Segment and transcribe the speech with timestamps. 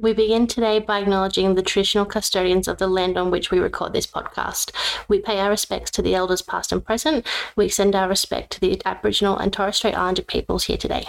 [0.00, 3.92] We begin today by acknowledging the traditional custodians of the land on which we record
[3.92, 4.70] this podcast.
[5.08, 7.26] We pay our respects to the elders past and present.
[7.56, 11.08] We extend our respect to the Aboriginal and Torres Strait Islander peoples here today.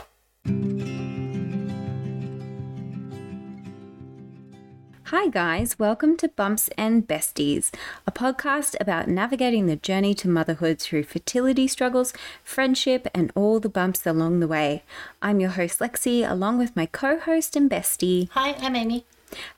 [5.11, 5.79] Hi, guys.
[5.79, 7.71] Welcome to Bumps and Besties,
[8.05, 12.13] a podcast about navigating the journey to motherhood through fertility struggles,
[12.43, 14.83] friendship, and all the bumps along the way.
[15.19, 18.29] I'm your host, Lexi, along with my co host and bestie.
[18.33, 19.07] Hi, I'm Amy.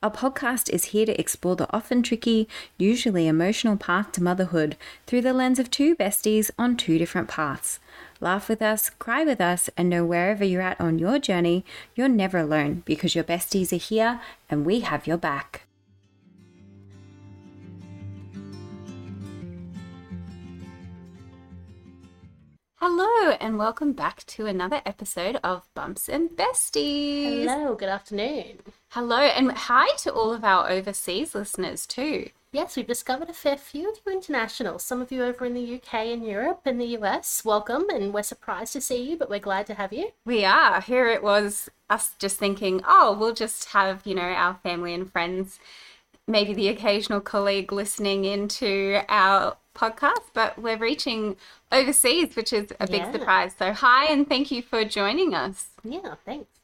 [0.02, 2.48] Our podcast is here to explore the often tricky,
[2.78, 7.82] usually emotional path to motherhood through the lens of two besties on two different paths.
[8.24, 12.08] Laugh with us, cry with us, and know wherever you're at on your journey, you're
[12.08, 15.64] never alone because your besties are here and we have your back.
[22.76, 27.48] Hello, and welcome back to another episode of Bumps and Besties.
[27.48, 28.60] Hello, good afternoon.
[28.96, 32.30] Hello, and hi to all of our overseas listeners too.
[32.52, 34.80] Yes, we've discovered a fair few of you international.
[34.80, 37.46] Some of you over in the UK and Europe and the US.
[37.46, 40.12] Welcome, and we're surprised to see you, but we're glad to have you.
[40.26, 40.82] We are.
[40.82, 45.10] Here it was us just thinking, oh, we'll just have, you know, our family and
[45.10, 45.58] friends,
[46.28, 51.38] maybe the occasional colleague listening into our podcast, but we're reaching
[51.72, 53.12] overseas, which is a big Yeah.
[53.14, 53.56] surprise.
[53.58, 55.68] So, hi, and thank you for joining us.
[55.82, 56.61] Yeah, thanks.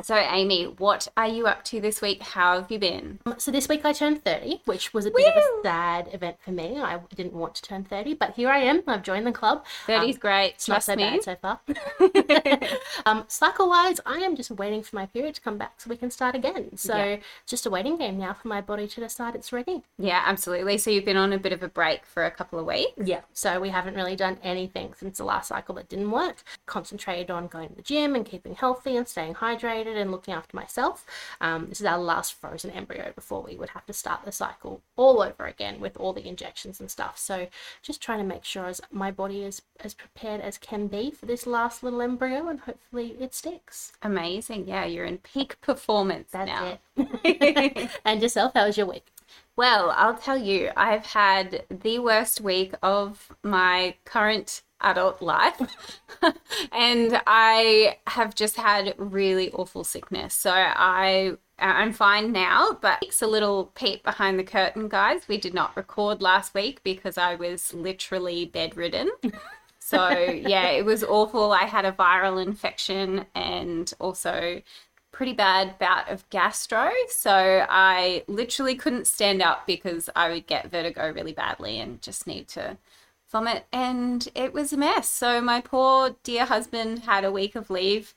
[0.00, 2.22] So, Amy, what are you up to this week?
[2.22, 3.18] How have you been?
[3.26, 6.36] Um, So this week I turned 30, which was a bit of a sad event
[6.40, 6.80] for me.
[6.80, 8.82] I didn't want to turn 30, but here I am.
[8.86, 9.64] I've joined the club.
[9.86, 11.02] 30's Um, great, It's not so me.
[11.20, 11.60] bad so far.
[13.06, 15.98] um, cycle wise, I am just waiting for my period to come back so we
[15.98, 16.74] can start again.
[16.78, 17.16] So Yeah.
[17.46, 19.82] just a waiting game now for my body to decide it's ready.
[19.98, 20.78] Yeah, absolutely.
[20.78, 22.92] So, you've been on a bit of a break for a couple of weeks.
[22.96, 23.20] Yeah.
[23.34, 26.42] So we haven't really done anything since the last cycle that didn't work.
[26.64, 30.56] Concentrated on going to the gym and keeping healthy and staying hydrated and looking after
[30.56, 31.04] myself.
[31.40, 34.82] Um, this is our last frozen embryo before we would have to start the cycle
[34.96, 37.18] all over again with all the injections and stuff.
[37.18, 37.48] So
[37.82, 41.26] just trying to make sure as my body is as prepared as can be for
[41.26, 43.92] this last little embryo and hopefully it sticks.
[44.02, 44.68] Amazing.
[44.68, 46.78] Yeah, you're in peak performance That's now.
[46.96, 47.90] it.
[48.04, 49.06] and yourself, how was your week?
[49.54, 56.00] Well, I'll tell you, I've had the worst week of my current adult life.
[56.72, 60.34] and I have just had really awful sickness.
[60.34, 65.28] So I I'm fine now, but it's a little peep behind the curtain, guys.
[65.28, 69.10] We did not record last week because I was literally bedridden.
[69.78, 71.52] So yeah, it was awful.
[71.52, 74.62] I had a viral infection and also
[75.10, 76.90] pretty bad bout of gastro.
[77.08, 82.26] So I literally couldn't stand up because I would get vertigo really badly and just
[82.26, 82.78] need to
[83.32, 83.66] vomit.
[83.72, 85.08] And it was a mess.
[85.08, 88.14] So my poor dear husband had a week of leave.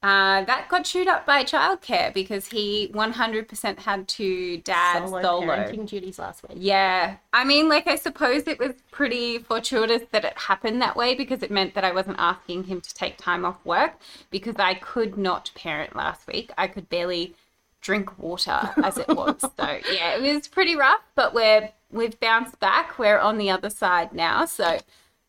[0.00, 5.46] Uh, that got chewed up by childcare because he 100% had to dad Solo, solo.
[5.46, 6.56] parenting duties last week.
[6.60, 7.16] Yeah.
[7.32, 11.42] I mean, like, I suppose it was pretty fortuitous that it happened that way because
[11.42, 13.94] it meant that I wasn't asking him to take time off work
[14.30, 16.52] because I could not parent last week.
[16.56, 17.34] I could barely
[17.80, 19.40] drink water as it was.
[19.40, 22.98] so, yeah, it was pretty rough, but we're we've bounced back.
[22.98, 24.44] We're on the other side now.
[24.44, 24.78] So,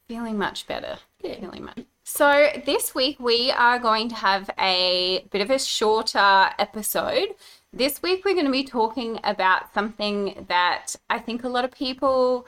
[0.08, 1.00] feeling much better.
[1.22, 1.40] Good.
[1.40, 1.80] Feeling much.
[2.04, 7.36] So, this week we are going to have a bit of a shorter episode.
[7.72, 11.72] This week we're going to be talking about something that I think a lot of
[11.72, 12.48] people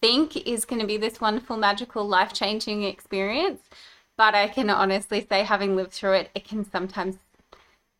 [0.00, 3.60] think is going to be this wonderful, magical, life changing experience.
[4.16, 7.16] But I can honestly say, having lived through it, it can sometimes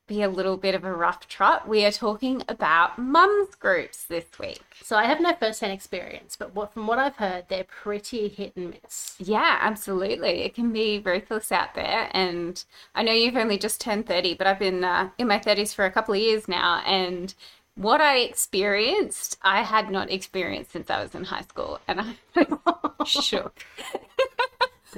[0.06, 1.66] be a little bit of a rough trot.
[1.68, 4.62] We are talking about mums groups this week.
[4.82, 8.56] So I have no first-hand experience, but what, from what I've heard, they're pretty hit
[8.56, 9.14] and miss.
[9.18, 10.42] Yeah, absolutely.
[10.42, 12.10] It can be ruthless out there.
[12.12, 12.62] And
[12.94, 15.84] I know you've only just turned 30, but I've been uh, in my 30s for
[15.84, 16.82] a couple of years now.
[16.84, 17.32] And
[17.76, 21.80] what I experienced, I had not experienced since I was in high school.
[21.86, 23.64] And I shook.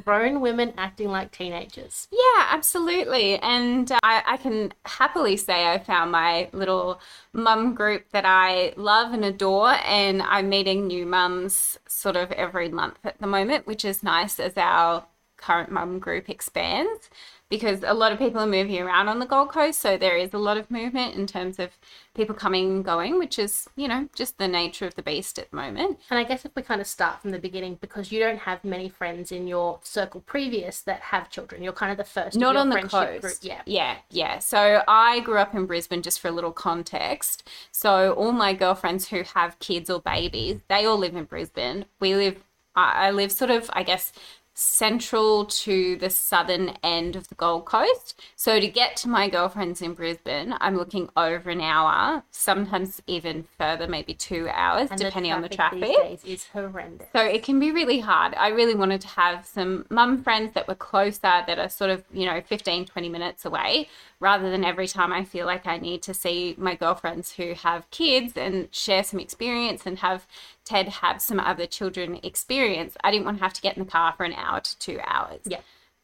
[0.03, 2.09] Grown women acting like teenagers.
[2.11, 3.39] Yeah, absolutely.
[3.39, 7.01] And uh, I, I can happily say I found my little
[7.33, 9.75] mum group that I love and adore.
[9.87, 14.41] And I'm meeting new mums sort of every month at the moment, which is nice
[14.41, 15.07] as our
[15.37, 17.11] current mum group expands
[17.51, 19.79] because a lot of people are moving around on the Gold Coast.
[19.81, 21.71] So there is a lot of movement in terms of
[22.15, 25.51] people coming and going, which is, you know, just the nature of the beast at
[25.51, 25.99] the moment.
[26.11, 28.65] And I guess if we kind of start from the beginning, because you don't have
[28.65, 32.37] many friends in your circle previous that have children, you're kind of the first.
[32.37, 33.21] Not on the coast.
[33.21, 33.35] Group.
[33.43, 33.63] Yeah.
[33.67, 34.39] yeah, yeah.
[34.39, 37.49] So I grew up in Brisbane, just for a little context.
[37.71, 41.85] So all my girlfriends who have kids or babies, they all live in Brisbane.
[42.01, 42.43] We live,
[42.75, 44.13] I I live sort of, I guess,
[44.55, 48.21] central to the southern end of the Gold Coast.
[48.37, 53.47] So to get to my girlfriend's in Brisbane, I'm looking over an hour, sometimes even
[53.59, 55.97] further, maybe two hours, And depending on the traffic traffic.
[56.11, 57.09] these days is horrendous.
[57.13, 58.35] So it can be really hard.
[58.35, 62.05] I really wanted to have some mum friends that were closer, that are sort of,
[62.13, 63.89] you know, 15, 20 minutes away,
[64.25, 67.89] rather than every time I feel like I need to see my girlfriends who have
[67.91, 70.27] kids and share some experience and have
[70.65, 72.97] Ted have some other children experience.
[73.05, 74.99] I didn't want to have to get in the car for an hour to two
[75.07, 75.43] hours.
[75.45, 75.61] Yeah.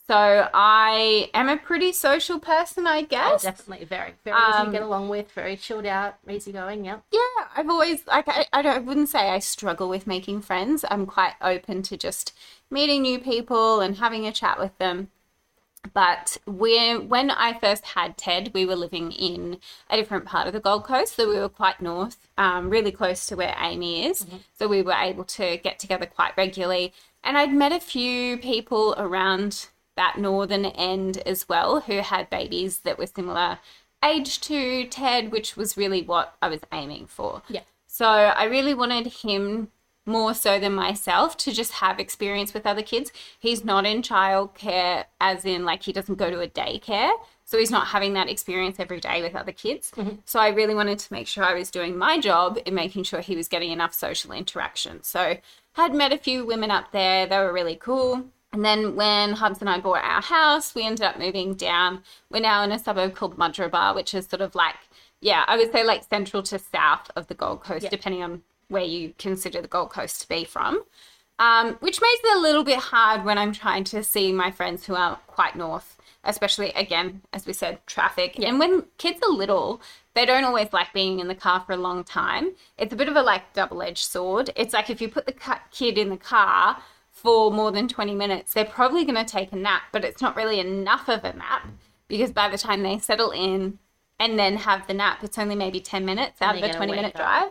[0.06, 3.42] So I am a pretty social person, I Oh, guess.
[3.42, 6.84] definitely very, very easy Um, to get along with, very chilled out, easygoing.
[6.84, 6.98] Yeah.
[7.12, 7.20] Yeah,
[7.56, 10.84] I've always like I, I don't I wouldn't say I struggle with making friends.
[10.90, 12.34] I'm quite open to just
[12.70, 15.10] meeting new people and having a chat with them.
[15.92, 20.52] But when when I first had Ted, we were living in a different part of
[20.52, 24.26] the Gold Coast, so we were quite north, um, really close to where Amy is.
[24.58, 26.92] So we were able to get together quite regularly.
[27.24, 32.78] And I'd met a few people around that northern end as well who had babies
[32.80, 33.58] that were similar
[34.02, 37.42] age to Ted, which was really what I was aiming for.
[37.48, 37.62] Yeah.
[37.86, 39.68] So I really wanted him
[40.10, 43.12] more so than myself to just have experience with other kids.
[43.38, 47.12] He's not in childcare, as in like he doesn't go to a daycare.
[47.44, 49.90] So he's not having that experience every day with other kids.
[49.96, 50.16] Mm-hmm.
[50.24, 53.20] So I really wanted to make sure I was doing my job in making sure
[53.20, 55.02] he was getting enough social interaction.
[55.02, 55.38] So
[55.72, 57.26] had met a few women up there.
[57.26, 58.24] They were really cool.
[58.52, 62.02] And then when Hubs and I bought our house, we ended up moving down.
[62.30, 64.76] We're now in a suburb called Mudgeeraba, which is sort of like,
[65.20, 68.84] yeah, I would say like central to south of the Gold Coast, depending on where
[68.84, 70.84] you consider the Gold Coast to be from.
[71.38, 74.84] Um, which makes it a little bit hard when I'm trying to see my friends
[74.84, 78.38] who are quite north, especially again, as we said, traffic.
[78.38, 79.80] And when kids are little,
[80.14, 82.50] they don't always like being in the car for a long time.
[82.76, 84.50] It's a bit of a like double edged sword.
[84.54, 85.34] It's like if you put the
[85.70, 89.56] kid in the car for more than 20 minutes, they're probably going to take a
[89.56, 91.68] nap, but it's not really enough of a nap
[92.06, 93.78] because by the time they settle in
[94.18, 97.14] and then have the nap, it's only maybe 10 minutes out of a 20 minute
[97.14, 97.16] up.
[97.16, 97.50] drive.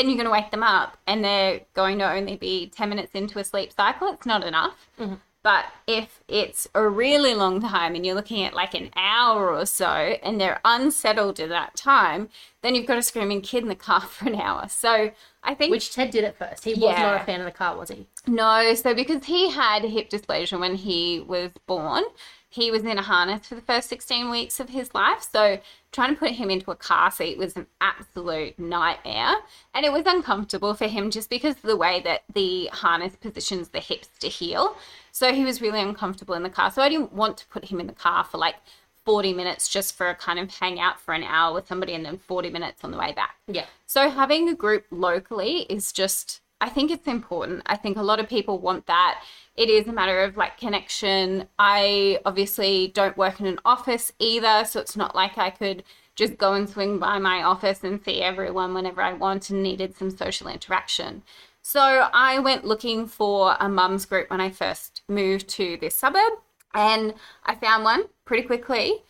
[0.00, 3.10] Then you're going to wake them up and they're going to only be 10 minutes
[3.12, 4.14] into a sleep cycle.
[4.14, 4.88] It's not enough.
[4.98, 5.16] Mm-hmm.
[5.42, 9.66] But if it's a really long time and you're looking at like an hour or
[9.66, 12.30] so and they're unsettled at that time,
[12.62, 14.68] then you've got a screaming kid in the car for an hour.
[14.70, 15.10] So
[15.42, 16.64] I think Which Ted did at first.
[16.64, 18.06] He was not a fan of the car, was he?
[18.26, 22.04] no, so because he had hip dysplasia when he was born,
[22.50, 25.26] he was in a harness for the first 16 weeks of his life.
[25.32, 25.60] So
[25.92, 29.36] trying to put him into a car seat was an absolute nightmare.
[29.72, 33.68] And it was uncomfortable for him just because of the way that the harness positions
[33.68, 34.76] the hips to heal.
[35.12, 36.72] So he was really uncomfortable in the car.
[36.72, 38.56] So I didn't want to put him in the car for like
[39.04, 42.04] 40 minutes just for a kind of hang out for an hour with somebody and
[42.04, 43.36] then 40 minutes on the way back.
[43.46, 43.66] Yeah.
[43.86, 47.62] So having a group locally is just I think it's important.
[47.66, 49.22] I think a lot of people want that.
[49.56, 51.48] It is a matter of like connection.
[51.58, 56.38] I obviously don't work in an office either, so it's not like I could just
[56.38, 60.10] go and swing by my office and see everyone whenever I want and needed some
[60.10, 61.22] social interaction.
[61.62, 66.32] So I went looking for a mum's group when I first moved to this suburb
[66.74, 67.14] and
[67.44, 69.02] I found one pretty quickly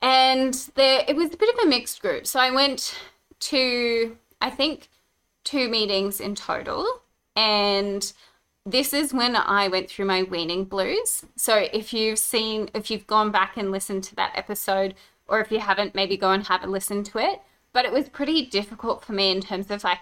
[0.00, 2.26] and there it was a bit of a mixed group.
[2.26, 2.94] So I went
[3.40, 4.88] to I think
[5.44, 6.86] two meetings in total,
[7.34, 8.12] and
[8.70, 11.24] this is when I went through my weaning blues.
[11.36, 14.94] So if you've seen, if you've gone back and listened to that episode,
[15.26, 17.40] or if you haven't, maybe go and have a listen to it.
[17.72, 20.00] But it was pretty difficult for me in terms of like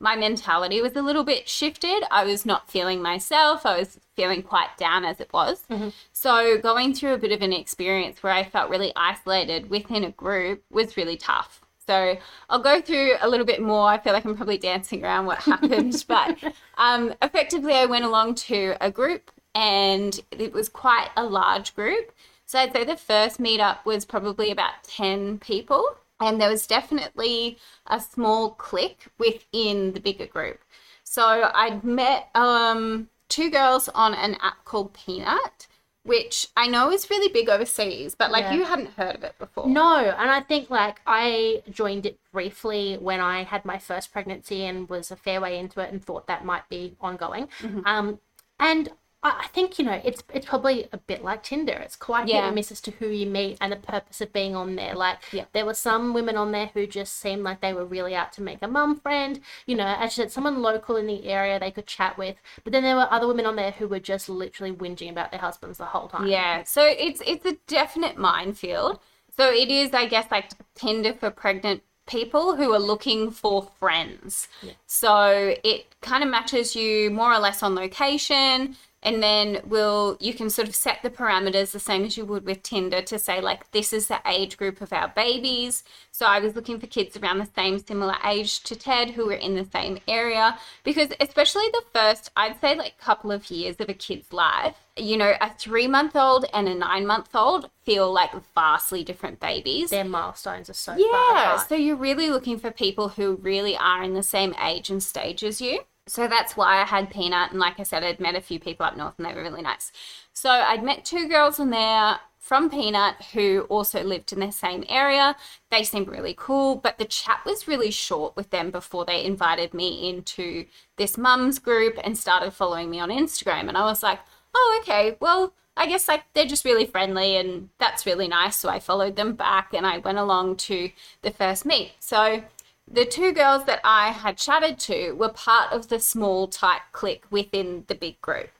[0.00, 2.04] my mentality was a little bit shifted.
[2.10, 3.66] I was not feeling myself.
[3.66, 5.64] I was feeling quite down as it was.
[5.70, 5.88] Mm-hmm.
[6.12, 10.10] So going through a bit of an experience where I felt really isolated within a
[10.10, 11.60] group was really tough.
[11.88, 12.18] So
[12.50, 13.88] I'll go through a little bit more.
[13.88, 16.36] I feel like I'm probably dancing around what happened, but
[16.76, 22.12] um, effectively, I went along to a group and it was quite a large group.
[22.44, 27.56] So I'd say the first meetup was probably about 10 people, and there was definitely
[27.86, 30.60] a small clique within the bigger group.
[31.04, 35.67] So I'd met um, two girls on an app called Peanut,
[36.08, 38.54] which I know is really big overseas, but like Yeah.
[38.54, 39.68] you hadn't heard of it before.
[39.68, 44.64] No, and I think like I joined it briefly when I had my first pregnancy
[44.64, 47.48] and was a fair way into it and thought that might be ongoing.
[47.60, 47.80] Mm-hmm.
[47.86, 48.18] Um,
[48.58, 51.72] and I think you know it's it's probably a bit like Tinder.
[51.72, 54.54] It's quite hit and miss as to who you meet and the purpose of being
[54.54, 54.94] on there.
[54.94, 55.46] Like Yeah.
[55.52, 58.42] there were some women on there who just seemed like they were really out to
[58.42, 59.40] make a mum friend.
[59.66, 62.36] You know, as you said, someone local in the area they could chat with.
[62.62, 65.40] But then there were other women on there who were just literally whinging about their
[65.40, 66.28] husbands the whole time.
[66.28, 69.00] Yeah, so it's it's a definite minefield.
[69.36, 74.48] So it is, I guess, like Tinder for pregnant people who are looking for friends.
[74.86, 78.76] So it kind of matches you more or less on location.
[79.02, 82.44] And then we'll you can sort of set the parameters the same as you would
[82.44, 85.84] with Tinder to say like this is the age group of our babies.
[86.10, 89.34] So I was looking for kids around the same similar age to Ted who were
[89.34, 93.88] in the same area because especially the first I'd say like couple of years of
[93.88, 99.90] a kid's life, you know, a 3-month-old and a 9-month-old feel like vastly different babies.
[99.90, 104.02] Their milestones are so far Yeah, so you're really looking for people who really are
[104.02, 105.80] in the same age and stage as you.
[106.08, 107.50] So that's why I had Peanut.
[107.50, 109.62] And like I said, I'd met a few people up north and they were really
[109.62, 109.92] nice.
[110.32, 114.84] So I'd met two girls in there from Peanut who also lived in the same
[114.88, 115.36] area.
[115.70, 119.74] They seemed really cool, but the chat was really short with them before they invited
[119.74, 120.64] me into
[120.96, 123.68] this mums group and started following me on Instagram.
[123.68, 124.20] And I was like,
[124.54, 128.56] oh, okay, well, I guess like they're just really friendly and that's really nice.
[128.56, 130.90] So I followed them back and I went along to
[131.22, 131.92] the first meet.
[132.00, 132.42] So
[132.90, 137.24] the two girls that I had chatted to were part of the small tight clique
[137.30, 138.50] within the big group.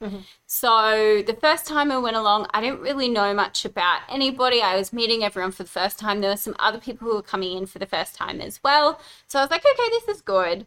[0.45, 4.61] So the first time I went along, I didn't really know much about anybody.
[4.61, 6.21] I was meeting everyone for the first time.
[6.21, 8.99] There were some other people who were coming in for the first time as well.
[9.27, 10.65] So I was like, okay, this is good.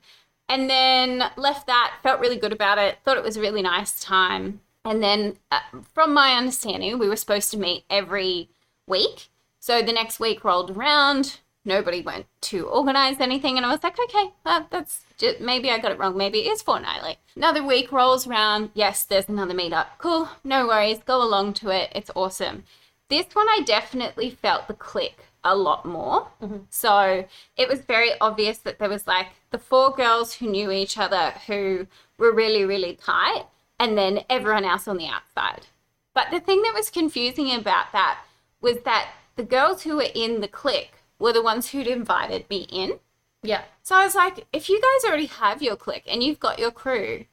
[0.48, 4.00] And then left that, felt really good about it, thought it was a really nice
[4.00, 4.60] time.
[4.84, 5.60] And then, uh,
[5.94, 8.48] from my understanding, we were supposed to meet every
[8.86, 9.28] week.
[9.60, 13.98] So the next week rolled around, nobody went to organize anything, and I was like,
[13.98, 16.16] okay, well, that's just, maybe I got it wrong.
[16.16, 17.18] Maybe it is fortnightly.
[17.36, 18.70] Another week rolls around.
[18.74, 19.86] Yes, there's another meetup.
[19.98, 20.98] Cool, no worries.
[21.04, 21.90] Go along to it.
[21.94, 22.64] It's awesome.
[23.08, 26.28] This one, I definitely felt the clique a lot more.
[26.40, 26.58] Mm-hmm.
[26.70, 27.24] So
[27.56, 31.32] it was very obvious that there was like the four girls who knew each other
[31.46, 33.46] who were really, really tight,
[33.78, 35.66] and then everyone else on the outside.
[36.14, 38.20] But the thing that was confusing about that
[38.60, 42.66] was that the girls who were in the clique were the ones who'd invited me
[42.70, 42.98] in.
[43.42, 43.62] yeah.
[43.82, 46.70] So I was like, if you guys already have your clique and you've got your
[46.70, 47.24] crew,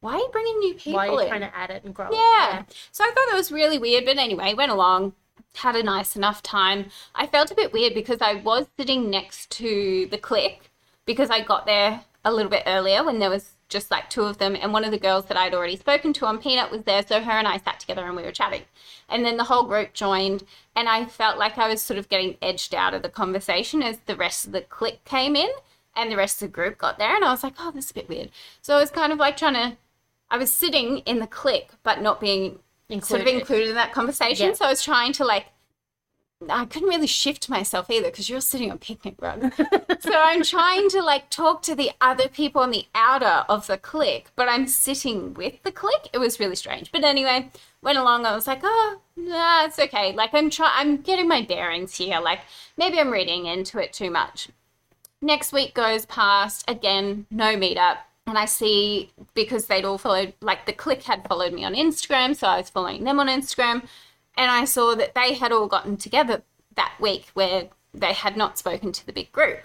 [0.00, 1.28] why are you bringing new people Why are you in?
[1.28, 2.14] trying to add it and grow it?
[2.14, 2.64] Yeah.
[2.92, 4.04] So I thought that was really weird.
[4.04, 5.14] But anyway, went along,
[5.56, 6.86] had a nice enough time.
[7.14, 10.70] I felt a bit weird because I was sitting next to the clique
[11.06, 14.38] because I got there a little bit earlier when there was just like two of
[14.38, 14.56] them.
[14.60, 17.04] And one of the girls that I'd already spoken to on Peanut was there.
[17.06, 18.62] So her and I sat together and we were chatting.
[19.08, 20.44] And then the whole group joined.
[20.74, 23.98] And I felt like I was sort of getting edged out of the conversation as
[24.06, 25.50] the rest of the clique came in
[25.94, 27.14] and the rest of the group got there.
[27.14, 28.30] And I was like, oh, this is a bit weird.
[28.62, 29.76] So I was kind of like trying to
[30.30, 32.58] I was sitting in the clique, but not being
[32.90, 33.34] sort of Included.
[33.40, 34.48] included in that conversation.
[34.48, 34.52] Yeah.
[34.54, 35.46] So I was trying to like,
[36.50, 39.52] I couldn't really shift myself either because you're sitting on picnic rug.
[40.00, 43.78] so I'm trying to like talk to the other people on the outer of the
[43.78, 46.10] clique, but I'm sitting with the clique.
[46.12, 46.92] It was really strange.
[46.92, 47.50] But anyway,
[47.80, 48.26] went along.
[48.26, 50.12] I was like, oh, nah, it's okay.
[50.12, 52.20] Like I'm trying, I'm getting my bearings here.
[52.20, 52.40] Like
[52.76, 54.50] maybe I'm reading into it too much.
[55.22, 57.96] Next week goes past again, no meetup.
[58.26, 62.36] And I see because they'd all followed, like the clique had followed me on Instagram,
[62.36, 63.86] so I was following them on Instagram,
[64.36, 66.42] and I saw that they had all gotten together
[66.74, 69.60] that week where they had not spoken to the big group,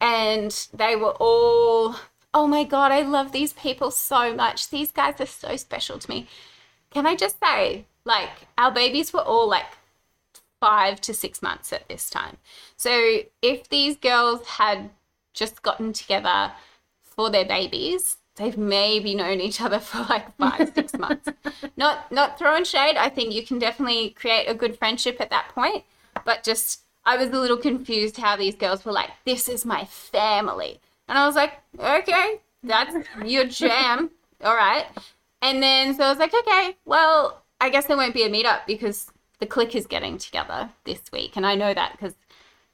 [0.00, 1.96] and they were all,
[2.32, 4.70] oh my god, I love these people so much.
[4.70, 6.28] These guys are so special to me.
[6.90, 9.66] Can I just say, like, our babies were all like
[10.60, 12.38] five to six months at this time.
[12.76, 14.90] So if these girls had
[15.34, 16.52] just gotten together
[17.02, 21.28] for their babies, they've maybe known each other for like five, six months.
[21.76, 22.96] Not not throwing shade.
[22.96, 25.84] I think you can definitely create a good friendship at that point.
[26.24, 29.84] But just I was a little confused how these girls were like, This is my
[29.84, 30.80] family.
[31.08, 34.10] And I was like, Okay, that's your jam.
[34.42, 34.86] All right.
[35.42, 38.60] And then so I was like, okay, well, I guess there won't be a meetup
[38.66, 39.10] because
[39.40, 41.36] the clique is getting together this week.
[41.36, 42.14] And I know that because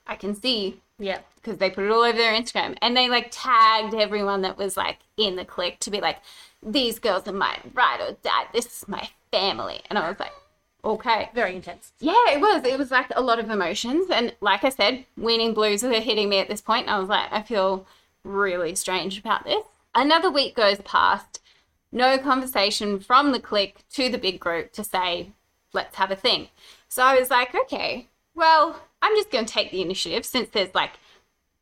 [0.06, 1.18] I can see Yeah.
[1.42, 4.76] Because they put it all over their Instagram and they like tagged everyone that was
[4.76, 6.18] like in the clique to be like,
[6.62, 8.44] these girls are my ride or die.
[8.52, 9.80] This is my family.
[9.88, 10.32] And I was like,
[10.84, 11.30] okay.
[11.34, 11.92] Very intense.
[12.00, 12.64] Yeah, it was.
[12.64, 14.10] It was like a lot of emotions.
[14.10, 17.08] And like I said, weaning blues were hitting me at this point, And I was
[17.08, 17.86] like, I feel
[18.24, 19.64] really strange about this.
[19.94, 21.40] Another week goes past,
[21.90, 25.30] no conversation from the clique to the big group to say,
[25.72, 26.48] let's have a thing.
[26.88, 30.74] So I was like, okay, well, I'm just going to take the initiative since there's
[30.74, 30.92] like,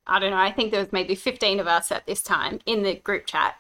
[0.08, 2.82] I don't know, I think there was maybe 15 of us at this time in
[2.82, 3.56] the group chat.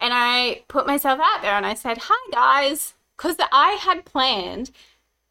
[0.00, 4.70] And I put myself out there and I said, hi guys, because I had planned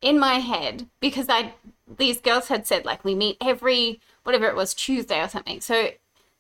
[0.02, 1.54] in my head because I
[1.98, 5.62] these girls had said like we meet every whatever it was Tuesday or something.
[5.62, 5.90] So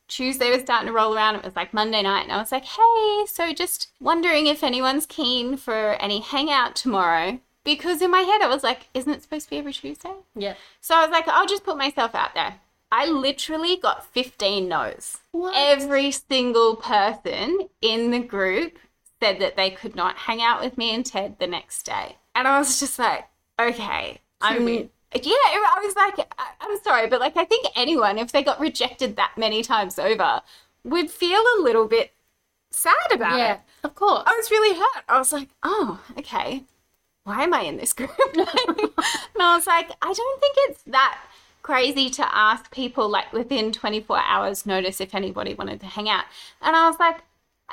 [0.08, 1.36] Tuesday was starting to roll around.
[1.36, 5.06] It was like Monday night, and I was like, hey, so just wondering if anyone's
[5.06, 7.40] keen for any hangout tomorrow.
[7.64, 10.14] Because in my head, I was like, isn't it supposed to be every Tuesday?
[10.36, 10.54] Yeah.
[10.82, 12.60] So I was like, I'll just put myself out there.
[12.98, 15.18] I literally got 15 no's.
[15.32, 15.54] What?
[15.56, 18.78] Every single person in the group
[19.22, 22.16] said that they could not hang out with me and Ted the next day.
[22.34, 23.26] And I was just like,
[23.60, 24.90] okay, I'm weird.
[25.14, 26.26] yeah, I was like,
[26.62, 30.42] I'm sorry, but like, I think anyone, if they got rejected that many times over,
[30.86, 32.12] would feel a little bit
[32.72, 33.60] sad about Yeah, it.
[33.84, 34.24] of course.
[34.26, 35.04] I was really hurt.
[35.10, 36.64] I was like, oh, okay.
[37.26, 38.12] Why am I in this group?
[38.36, 38.48] and
[39.40, 41.20] I was like, I don't think it's that
[41.66, 46.26] crazy to ask people like within 24 hours notice if anybody wanted to hang out.
[46.62, 47.18] And I was like,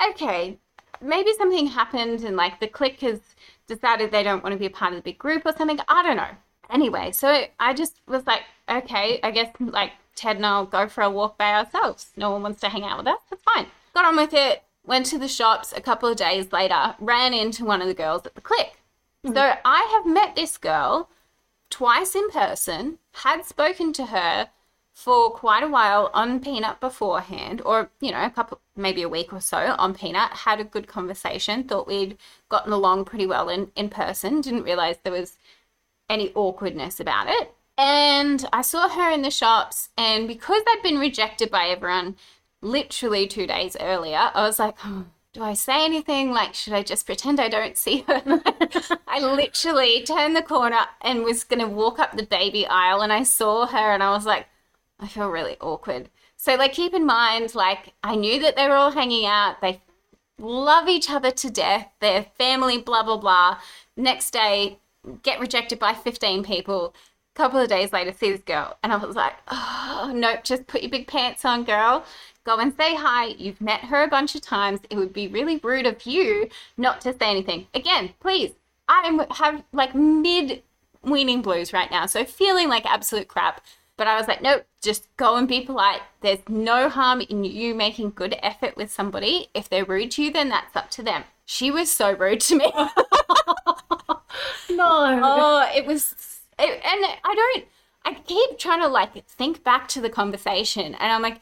[0.09, 0.57] okay,
[1.03, 3.21] maybe something happened and like the clique has
[3.67, 5.79] decided they don't want to be a part of the big group or something.
[5.89, 6.31] I don't know.
[6.71, 11.03] Anyway, so I just was like, okay, I guess like Ted and I'll go for
[11.03, 12.13] a walk by ourselves.
[12.17, 13.21] No one wants to hang out with us.
[13.29, 13.67] That's fine.
[13.93, 14.63] Got on with it.
[14.87, 18.25] Went to the shops a couple of days later, ran into one of the girls
[18.25, 18.73] at the clique.
[19.23, 19.35] Hmm.
[19.35, 21.11] So I have met this girl
[21.73, 24.51] twice in person, had spoken to her
[24.93, 29.33] for quite a while on Peanut beforehand, or, you know, a couple, maybe a week
[29.33, 32.19] or so on Peanut, had a good conversation, thought we'd
[32.51, 35.37] gotten along pretty well in, in person, didn't realize there was
[36.11, 37.55] any awkwardness about it.
[37.79, 42.17] And I saw her in the shops, and because I'd been rejected by everyone
[42.61, 46.31] literally two days earlier, I was like, hmm, do I say anything?
[46.31, 48.23] Like, should I just pretend I don't see her?
[49.07, 53.13] I literally turned the corner and was going to walk up the baby aisle, and
[53.13, 54.47] I saw her, and I was like,
[55.01, 56.11] I feel really awkward.
[56.37, 59.61] So, like, keep in mind, like, I knew that they were all hanging out.
[59.61, 59.81] They
[60.39, 61.89] love each other to death.
[62.01, 63.59] They're family, blah, blah, blah.
[63.97, 64.79] Next day,
[65.23, 66.95] get rejected by 15 people.
[67.35, 68.77] A Couple of days later, see this girl.
[68.83, 72.05] And I was like, oh, nope, just put your big pants on, girl.
[72.45, 73.27] Go and say hi.
[73.27, 74.81] You've met her a bunch of times.
[74.91, 77.67] It would be really rude of you not to say anything.
[77.75, 78.53] Again, please.
[78.89, 80.63] I have like mid
[81.03, 83.65] weaning blues right now, so feeling like absolute crap.
[83.97, 86.01] But I was like, nope, just go and be polite.
[86.21, 89.49] There's no harm in you making good effort with somebody.
[89.55, 91.25] If they're rude to you, then that's up to them.
[91.45, 92.73] She was so rude to me.
[92.75, 92.89] no.
[94.71, 97.65] oh, it was, it, and I don't,
[98.05, 101.41] I keep trying to like think back to the conversation, and I'm like,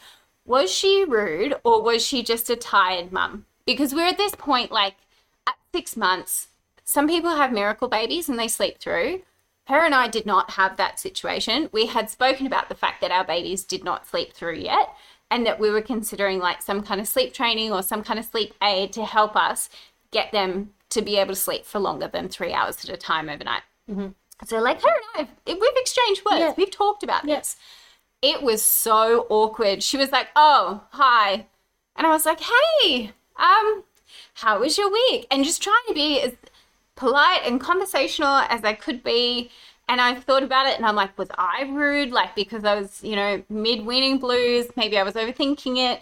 [0.50, 3.46] was she rude or was she just a tired mum?
[3.64, 4.96] Because we're at this point, like
[5.46, 6.48] at six months,
[6.82, 9.22] some people have miracle babies and they sleep through.
[9.68, 11.68] Her and I did not have that situation.
[11.70, 14.92] We had spoken about the fact that our babies did not sleep through yet
[15.30, 18.24] and that we were considering like some kind of sleep training or some kind of
[18.24, 19.70] sleep aid to help us
[20.10, 23.28] get them to be able to sleep for longer than three hours at a time
[23.28, 23.62] overnight.
[23.88, 24.08] Mm-hmm.
[24.46, 26.40] So, like her and I, we've exchanged words.
[26.40, 26.54] Yeah.
[26.56, 27.36] We've talked about Yeah.
[27.36, 27.56] this.
[28.22, 29.82] It was so awkward.
[29.82, 31.46] She was like, "Oh, hi,"
[31.96, 33.84] and I was like, "Hey, um,
[34.34, 36.32] how was your week?" And just trying to be as
[37.00, 39.50] polite and conversational as I could be.
[39.88, 42.12] And I thought about it and I'm like, was I rude?
[42.12, 46.00] Like, because I was, you know, mid weaning blues, maybe I was overthinking it.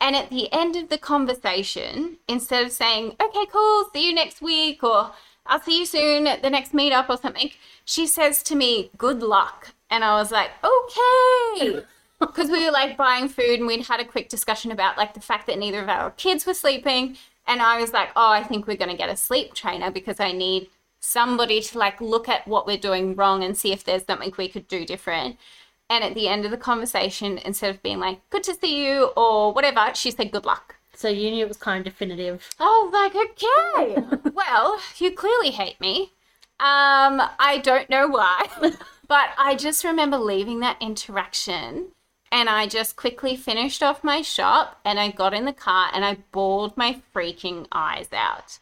[0.00, 4.40] And at the end of the conversation, instead of saying, okay, cool, see you next
[4.40, 5.12] week, or
[5.46, 7.50] I'll see you soon at the next meetup or something,
[7.84, 9.74] she says to me, good luck.
[9.90, 11.82] And I was like, okay.
[12.20, 15.20] Because we were like buying food and we'd had a quick discussion about like the
[15.20, 17.16] fact that neither of our kids were sleeping.
[17.46, 20.20] And I was like, oh, I think we're going to get a sleep trainer because
[20.20, 20.68] I need
[21.00, 24.48] somebody to like look at what we're doing wrong and see if there's something we
[24.48, 25.38] could do different.
[25.88, 29.04] And at the end of the conversation, instead of being like, good to see you
[29.16, 30.74] or whatever, she said, good luck.
[30.94, 32.50] So you knew it was kind of definitive.
[32.58, 36.12] I was like, okay, well, you clearly hate me.
[36.60, 38.46] Um, I don't know why,
[39.08, 41.92] but I just remember leaving that interaction
[42.30, 46.04] and I just quickly finished off my shop and I got in the car and
[46.04, 48.58] I bawled my freaking eyes out.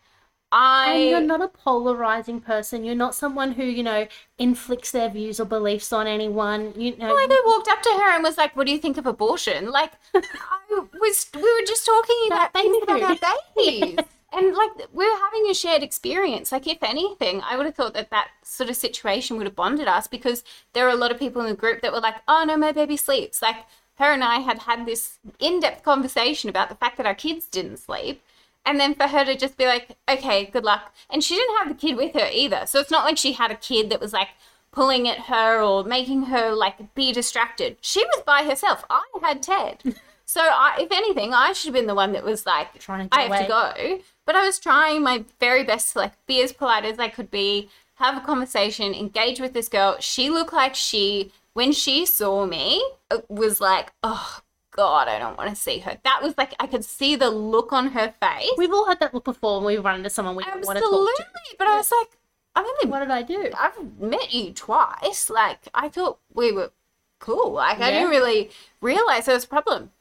[0.52, 2.85] I And you're not a polarizing person.
[2.85, 4.06] You're not someone who, you know,
[4.38, 6.72] inflicts their views or beliefs on anyone.
[6.76, 8.96] You know, like I walked up to her and was like, "What do you think
[8.96, 13.98] of abortion?" Like I was, we were just talking about things about our babies,
[14.37, 16.53] and like we were having a shared experience.
[16.53, 19.88] Like if anything, I would have thought that that sort of situation would have bonded
[19.88, 22.44] us because there were a lot of people in the group that were like, "Oh
[22.46, 23.64] no, my baby sleeps." Like
[23.96, 27.79] her and I had had this in-depth conversation about the fact that our kids didn't
[27.79, 28.22] sleep.
[28.64, 30.92] And then for her to just be like, okay, good luck.
[31.09, 32.64] And she didn't have the kid with her either.
[32.66, 34.31] So it's not like she had a kid that was like
[34.72, 37.77] pulling at her or making her like be distracted.
[37.81, 38.85] She was by herself.
[38.90, 39.94] I had Ted.
[40.29, 43.16] So I, if anything, I should have been the one that was like, Trying to
[43.16, 44.01] I have to go.
[44.27, 47.31] But I was trying my very best to like be as polite as I could
[47.31, 49.97] be, have a conversation, engage with this girl.
[50.01, 52.85] She looked like she, when she saw me,
[53.29, 54.41] was like, oh
[54.73, 55.97] God, I don't want to see her.
[56.05, 58.51] That was like, I could see the look on her face.
[58.59, 60.85] we've all had that look before when we run into someone we don't want to
[60.85, 61.12] Absolutely.
[61.17, 61.57] talk to.
[61.59, 62.19] But I was like,
[62.55, 63.51] I've only What did I do?
[63.59, 65.31] I've met you twice.
[65.31, 66.73] Like, I thought we were
[67.21, 67.53] cool.
[67.53, 69.93] Like, I didn't really realize there was a problem.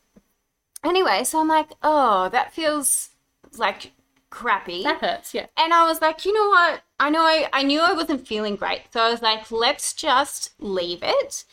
[0.83, 3.09] Anyway, so I'm like, oh, that feels
[3.57, 3.91] like
[4.35, 4.83] crappy.
[4.83, 5.45] That hurts, yeah.
[5.57, 6.81] And I was like, you know what?
[6.99, 8.81] I know I, I knew I wasn't feeling great.
[8.91, 11.45] So I was like, let's just leave it.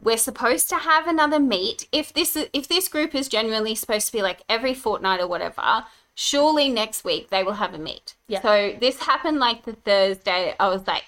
[0.00, 1.86] We're supposed to have another meet.
[1.92, 5.84] If this if this group is genuinely supposed to be like every fortnight or whatever,
[6.14, 8.14] surely next week they will have a meet.
[8.28, 8.40] Yeah.
[8.40, 10.54] So this happened like the Thursday.
[10.58, 11.04] I was like,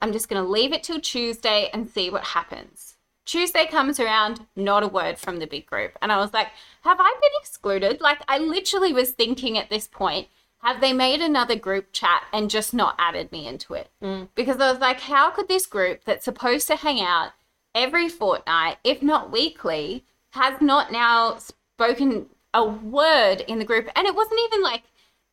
[0.00, 2.96] I'm just gonna leave it till Tuesday and see what happens.
[3.26, 5.98] Tuesday comes around, not a word from the big group.
[6.00, 6.48] And I was like,
[6.82, 8.00] have I been excluded?
[8.00, 10.28] Like, I literally was thinking at this point,
[10.66, 13.88] have they made another group chat and just not added me into it?
[14.02, 14.28] Mm.
[14.34, 17.30] Because I was like, how could this group that's supposed to hang out
[17.72, 23.88] every fortnight, if not weekly, has not now spoken a word in the group?
[23.94, 24.82] And it wasn't even like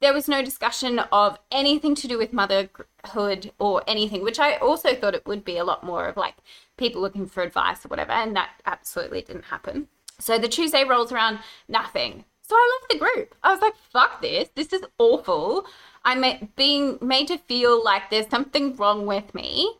[0.02, 4.94] there was no discussion of anything to do with motherhood or anything, which I also
[4.94, 6.36] thought it would be a lot more of like
[6.78, 8.12] people looking for advice or whatever.
[8.12, 9.88] And that absolutely didn't happen.
[10.20, 12.26] So the Tuesday rolls around, nothing.
[12.46, 13.36] So I left the group.
[13.44, 14.50] I was like, fuck this.
[14.56, 15.66] This is awful.
[16.06, 19.74] I'm being made to feel like there's something wrong with me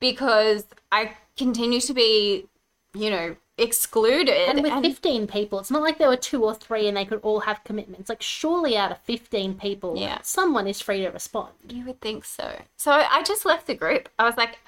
[0.00, 2.46] because I continue to be,
[2.94, 4.48] you know, excluded.
[4.48, 7.20] And with 15 people, it's not like there were two or three and they could
[7.22, 8.08] all have commitments.
[8.08, 10.18] Like, surely out of 15 people, Yeah.
[10.22, 11.52] someone is free to respond.
[11.68, 12.60] You would think so.
[12.76, 14.08] So I just left the group.
[14.18, 14.58] I was like,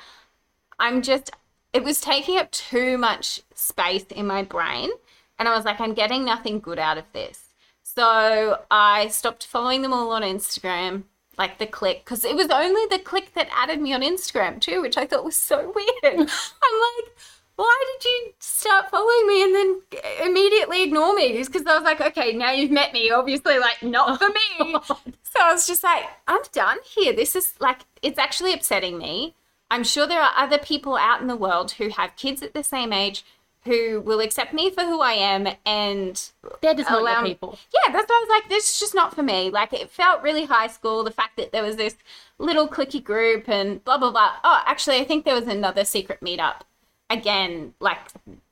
[0.80, 1.30] I'm just,
[1.72, 4.90] it was taking up too much space in my brain.
[5.38, 7.46] And I was like, I'm getting nothing good out of this.
[7.82, 11.04] So I stopped following them all on Instagram,
[11.38, 14.82] like the clique, because it was only the clique that added me on Instagram too,
[14.82, 16.14] which I thought was so weird.
[16.14, 17.16] I'm like,
[17.56, 19.80] why did you start following me and then
[20.24, 21.38] immediately ignore me?
[21.38, 24.76] Just because I was like, okay, now you've met me, obviously, like, not for me.
[24.88, 27.12] Oh so I was just like, I'm done here.
[27.12, 29.34] This is like, it's actually upsetting me.
[29.70, 32.62] I'm sure there are other people out in the world who have kids at the
[32.62, 33.24] same age
[33.66, 36.30] who will accept me for who I am and
[36.62, 37.58] They're just not Allow your people.
[37.74, 39.50] yeah, that's why I was like, this is just not for me.
[39.50, 41.04] Like, it felt really high school.
[41.04, 41.96] The fact that there was this
[42.38, 44.36] little clicky group and blah, blah, blah.
[44.42, 46.62] Oh, actually, I think there was another secret meetup
[47.10, 47.98] again, like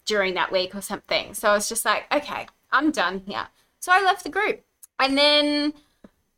[0.05, 1.33] during that week or something.
[1.35, 3.47] So I was just like, okay, I'm done here.
[3.81, 4.63] So I left the group.
[4.99, 5.75] And then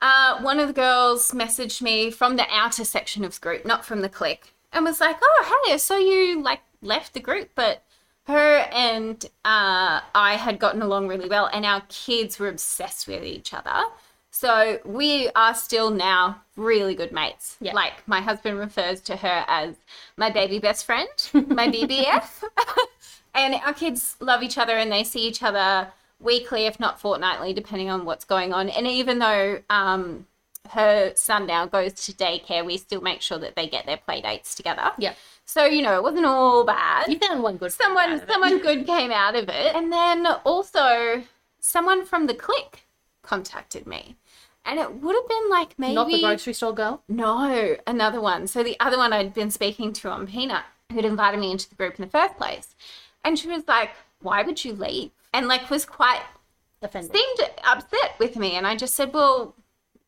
[0.00, 3.84] uh, one of the girls messaged me from the outer section of the group, not
[3.84, 7.50] from the clique, and was like, oh, hey, I saw you like left the group,
[7.54, 7.82] but
[8.26, 13.24] her and uh, I had gotten along really well, and our kids were obsessed with
[13.24, 13.84] each other.
[14.30, 17.56] So we are still now really good mates.
[17.60, 17.72] Yeah.
[17.72, 19.76] Like my husband refers to her as
[20.18, 22.42] my baby best friend, my BBF.
[23.34, 25.88] and our kids love each other and they see each other
[26.20, 28.68] weekly, if not fortnightly, depending on what's going on.
[28.68, 30.26] And even though um,
[30.70, 34.20] her son now goes to daycare, we still make sure that they get their play
[34.20, 34.92] dates together.
[34.98, 35.14] Yeah.
[35.46, 37.06] So, you know, it wasn't all bad.
[37.08, 39.74] You found one good someone someone good came out of it.
[39.76, 41.22] And then also
[41.60, 42.86] someone from the clique
[43.22, 44.16] contacted me.
[44.64, 47.02] And it would have been like maybe Not the grocery store girl.
[47.08, 48.48] no another one.
[48.48, 51.76] So the other one i'd been speaking to on peanut who'd invited me into the
[51.76, 52.74] group in the first place.
[53.24, 55.12] And she was like why would you leave?
[55.32, 56.22] And like was quite
[56.82, 57.14] Offended.
[57.14, 58.52] seemed upset with me.
[58.56, 59.54] And i just said well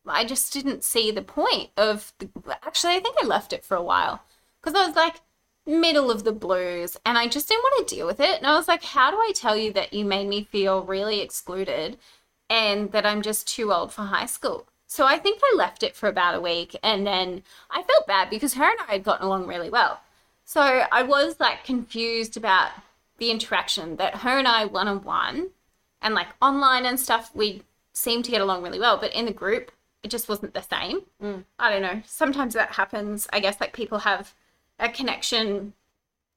[0.04, 2.28] i just didn't see the point of the...
[2.64, 4.24] actually i think i left it for a while.
[4.60, 5.20] Because i was like
[5.68, 8.56] middle of the blues and i just didn't want to deal with it and i
[8.56, 11.98] was like how do i tell you that you made me feel really excluded
[12.48, 15.94] and that i'm just too old for high school so i think i left it
[15.94, 19.26] for about a week and then i felt bad because her and i had gotten
[19.26, 20.00] along really well
[20.44, 22.70] so i was like confused about
[23.18, 25.50] the interaction that her and i one-on-one
[26.00, 28.96] and like online and stuff, we seemed to get along really well.
[28.96, 31.02] But in the group, it just wasn't the same.
[31.22, 31.44] Mm.
[31.58, 32.02] I don't know.
[32.06, 33.26] Sometimes that happens.
[33.32, 34.34] I guess like people have
[34.78, 35.72] a connection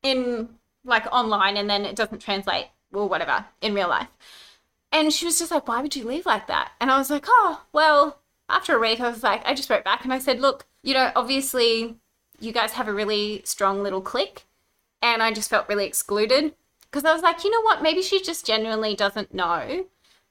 [0.04, 0.50] in
[0.84, 4.10] like online and then it doesn't translate or whatever in real life.
[4.92, 6.72] And she was just like, why would you leave like that?
[6.82, 9.86] And I was like, oh, well, after a week, I was like, I just wrote
[9.86, 11.96] back and I said, look, you know, obviously
[12.40, 14.46] you guys have a really strong little clique.
[15.02, 17.82] And I just felt really excluded because I was like, you know what?
[17.82, 19.86] Maybe she just genuinely doesn't know.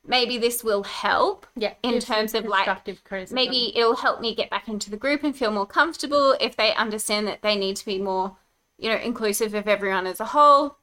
[0.07, 1.75] Maybe this will help Yeah.
[1.83, 2.67] in terms of like
[3.05, 3.35] criticism.
[3.35, 6.75] maybe it'll help me get back into the group and feel more comfortable if they
[6.75, 8.37] understand that they need to be more,
[8.79, 10.77] you know, inclusive of everyone as a whole.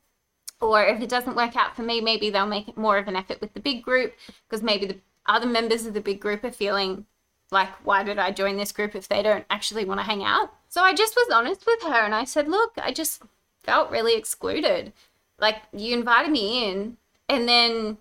[0.62, 3.16] Or if it doesn't work out for me, maybe they'll make it more of an
[3.16, 4.14] effort with the big group
[4.48, 7.06] because maybe the other members of the big group are feeling
[7.52, 10.54] like, why did I join this group if they don't actually want to hang out?
[10.70, 13.22] So I just was honest with her and I said, look, I just
[13.64, 14.94] felt really excluded.
[15.40, 16.98] Like, you invited me in
[17.30, 17.98] and then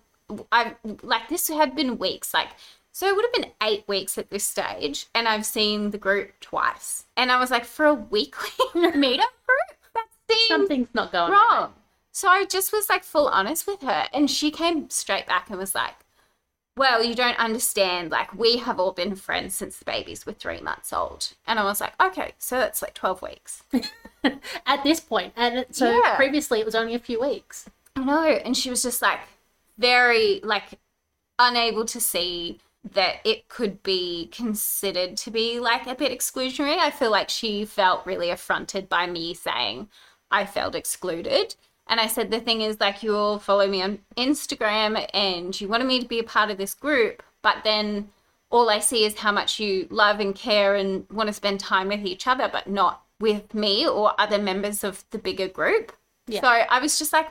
[0.51, 2.49] I like this had been weeks, like
[2.91, 6.31] so it would have been eight weeks at this stage, and I've seen the group
[6.39, 7.05] twice.
[7.15, 11.73] And I was like, for a weekly meetup group, that seems something's not going wrong.
[12.11, 15.59] So I just was like full honest with her, and she came straight back and
[15.59, 15.93] was like,
[16.75, 18.11] well, you don't understand.
[18.11, 21.33] Like, we have all been friends since the babies were three months old.
[21.45, 23.63] And I was like, okay, so that's like 12 weeks.
[24.65, 26.15] At this point, and so Yeah.
[26.15, 27.69] previously it was only a few weeks.
[27.95, 28.23] I know.
[28.25, 29.19] And she was just like,
[29.77, 30.79] very, like,
[31.39, 32.59] unable to see
[32.93, 36.77] that it could be considered to be like a bit exclusionary.
[36.77, 39.89] I feel like she felt really affronted by me saying
[40.31, 41.55] I felt excluded.
[41.87, 45.67] And I said, the thing is, like, you all follow me on Instagram and you
[45.67, 48.09] wanted me to be a part of this group, but then
[48.49, 51.89] all I see is how much you love and care and want to spend time
[51.89, 55.91] with each other, but not with me or other members of the bigger group.
[56.27, 56.41] Yeah.
[56.41, 57.27] So I was just like,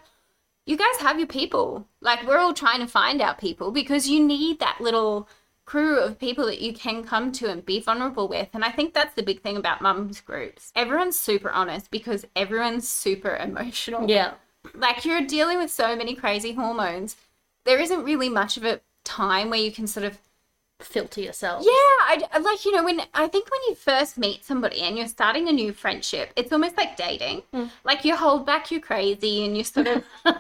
[0.67, 1.87] you guys have your people.
[2.01, 5.29] Like, we're all trying to find our people because you need that little
[5.65, 8.49] crew of people that you can come to and be vulnerable with.
[8.53, 10.71] And I think that's the big thing about mums groups.
[10.77, 14.35] Everyone's super honest because everyone's super emotional Yeah.
[14.75, 17.17] like you're dealing with so many crazy hormones
[17.65, 20.19] there isn't really much of a time where you can sort of
[20.81, 21.65] Filter yourself.
[21.65, 25.09] yeah I, like you know when i think when you first meet somebody and you're
[25.09, 27.71] starting a new friendship it's almost like dating Mm.
[27.85, 30.05] like you hold back your crazy and you sort of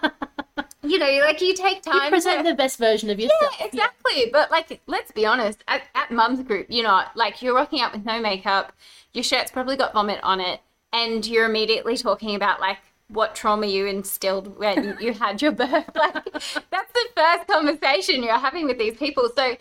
[0.82, 3.54] you know like you take time You present to- the best version of yourself.
[3.58, 4.28] yeah, exactly.
[4.30, 5.64] But like, let's be honest.
[5.68, 8.72] At, at mum's group, you're not like you're rocking out with no makeup.
[9.12, 10.60] Your shirt's probably got vomit on it,
[10.92, 15.90] and you're immediately talking about like what trauma you instilled when you had your birth.
[15.94, 16.24] Like
[16.70, 19.28] that's the first conversation you're having with these people.
[19.34, 19.56] So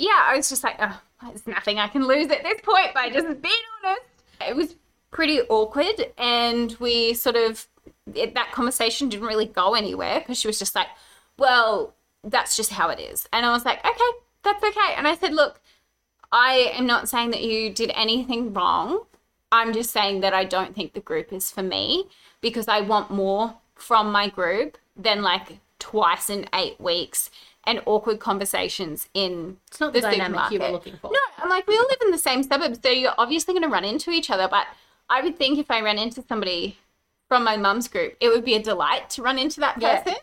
[0.00, 3.10] yeah, I was just like, oh, there's nothing I can lose at this point by
[3.10, 4.02] just being honest.
[4.48, 4.76] It was
[5.10, 7.66] pretty awkward, and we sort of
[8.14, 10.88] it, that conversation didn't really go anywhere because she was just like,
[11.38, 13.28] well, that's just how it is.
[13.32, 14.94] And I was like, okay, that's okay.
[14.96, 15.60] And I said, look,
[16.32, 19.04] I am not saying that you did anything wrong.
[19.52, 22.04] I'm just saying that I don't think the group is for me
[22.40, 27.30] because I want more from my group than like twice in eight weeks
[27.64, 31.10] and awkward conversations in It's not the, the dynamic you were looking for.
[31.12, 33.68] no, I'm like, we all live in the same suburbs, so you're obviously going to
[33.68, 34.48] run into each other.
[34.48, 34.66] But
[35.08, 36.78] I would think if I ran into somebody
[37.28, 40.00] from my mum's group, it would be a delight to run into that Yeah.
[40.02, 40.18] person.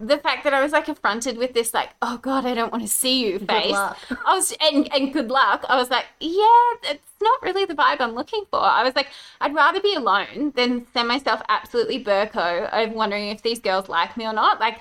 [0.00, 2.82] The fact that I was like affronted with this, like, oh god, I don't want
[2.82, 3.72] to see you face.
[3.76, 3.94] I
[4.26, 5.64] was, and and good luck.
[5.68, 8.58] I was like, yeah, it's not really the vibe I'm looking for.
[8.60, 9.08] I was like,
[9.40, 14.16] I'd rather be alone than send myself absolutely burko over wondering if these girls like
[14.16, 14.58] me or not.
[14.58, 14.80] Like,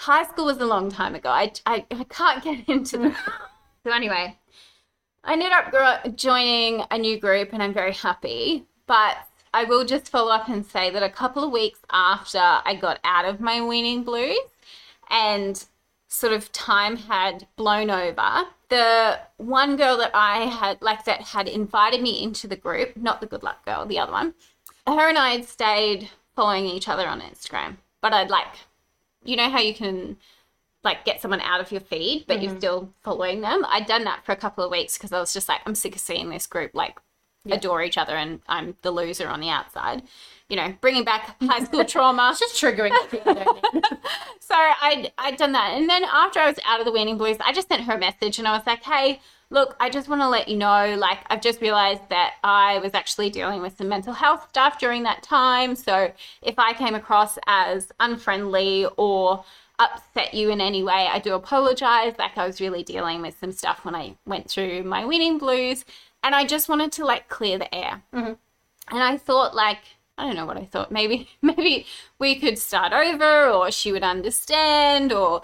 [0.00, 1.28] high school was a long time ago.
[1.28, 3.16] I, I, I can't get into that.
[3.84, 4.38] so anyway,
[5.24, 8.64] I ended up gro- joining a new group and I'm very happy.
[8.86, 9.18] But
[9.52, 12.98] I will just follow up and say that a couple of weeks after I got
[13.04, 14.38] out of my weaning blues
[15.10, 15.62] and
[16.08, 21.46] sort of time had blown over, the one girl that I had, like, that had
[21.46, 24.34] invited me into the group, not the good luck girl, the other one,
[24.86, 27.76] her and I had stayed following each other on Instagram.
[28.00, 28.54] But I'd like,
[29.24, 30.16] you know how you can
[30.82, 32.58] like get someone out of your feed, but you're mm-hmm.
[32.58, 33.64] still following them.
[33.68, 35.94] I'd done that for a couple of weeks because I was just like, I'm sick
[35.94, 36.98] of seeing this group like
[37.50, 40.02] adore each other and I'm the loser on the outside.
[40.48, 42.30] You know, bringing back high school trauma.
[42.30, 42.92] It's just triggering.
[43.08, 43.84] things you don't need.
[44.40, 45.74] So I'd, I'd done that.
[45.74, 47.98] And then after I was out of the weaning blues, I just sent her a
[47.98, 51.18] message and I was like, hey, look, I just want to let you know, like,
[51.28, 55.22] I've just realized that I was actually dealing with some mental health stuff during that
[55.22, 55.74] time.
[55.74, 59.44] So if I came across as unfriendly or
[59.80, 62.14] upset you in any way, I do apologize.
[62.18, 65.84] Like, I was really dealing with some stuff when I went through my weaning blues.
[66.22, 68.02] And I just wanted to, like, clear the air.
[68.14, 68.34] Mm-hmm.
[68.94, 69.78] And I thought, like,
[70.16, 70.92] I don't know what I thought.
[70.92, 71.86] Maybe, maybe
[72.20, 75.42] we could start over, or she would understand, or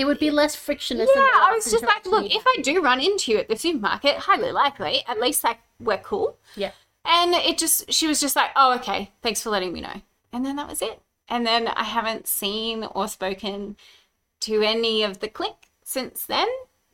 [0.00, 1.10] It would be less frictionless.
[1.14, 1.20] yeah.
[1.20, 4.50] I was just like, look, if I do run into you at the supermarket, highly
[4.50, 5.22] likely, at mm-hmm.
[5.22, 6.38] least like we're cool.
[6.56, 6.72] yeah.
[7.04, 10.02] And it just, she was just like, oh, okay, thanks for letting me know.
[10.32, 11.00] And then that was it.
[11.28, 13.76] And then I haven't seen or spoken
[14.40, 16.48] to any of the clique since then.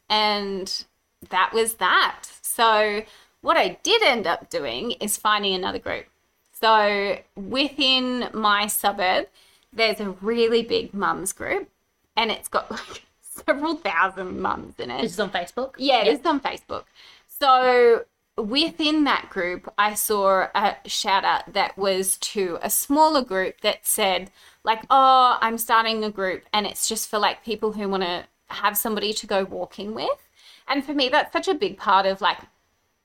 [0.09, 0.85] And
[1.31, 2.25] that was that.
[2.43, 3.03] So,
[3.41, 6.07] what I did end up doing is finding another group.
[6.53, 9.29] So, within my suburb,
[9.73, 11.69] there's a really big mums group,
[12.17, 15.03] and it's got like several thousand mums in it.
[15.03, 15.75] This is on Facebook.
[15.79, 16.85] Yeah, it is on Facebook.
[17.27, 18.05] So
[18.37, 23.87] within that group, I saw a shout out that was to a smaller group that
[23.87, 24.31] said,
[24.65, 28.25] like, oh, I'm starting a group and it's just for like people who want to
[28.49, 30.29] have somebody to go walking with.
[30.69, 32.39] And for me, that's such a big part of like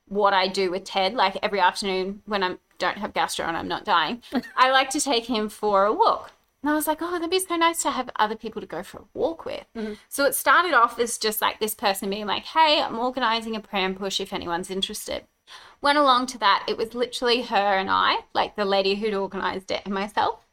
[0.07, 1.13] what I do with Ted.
[1.13, 4.21] Like every afternoon when I don't have gastro and I'm not dying,
[4.57, 6.31] I like to take him for a walk.
[6.63, 8.83] And I was like, oh, that'd be so nice to have other people to go
[8.83, 9.65] for a walk with.
[10.09, 13.59] So it started off as just like this person being like, hey, I'm organizing a
[13.59, 15.25] pram push if anyone's interested.
[15.81, 16.63] Went along to that.
[16.67, 20.45] It was literally her and I, like the lady who'd organized it and myself.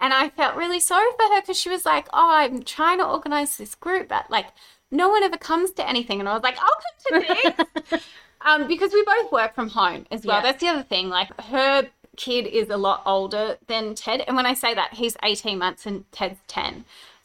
[0.00, 3.06] And I felt really sorry for her because she was like, "Oh, I'm trying to
[3.06, 4.46] organize this group, but like
[4.90, 8.02] no one ever comes to anything." And I was like, "I'll come to this."
[8.40, 10.38] um, because we both work from home as well.
[10.38, 10.42] Yeah.
[10.42, 11.08] That's the other thing.
[11.08, 11.88] Like her
[12.24, 15.86] kid is a lot older than Ted, and when I say that, he's 18 months
[15.86, 16.84] and Ted's 10.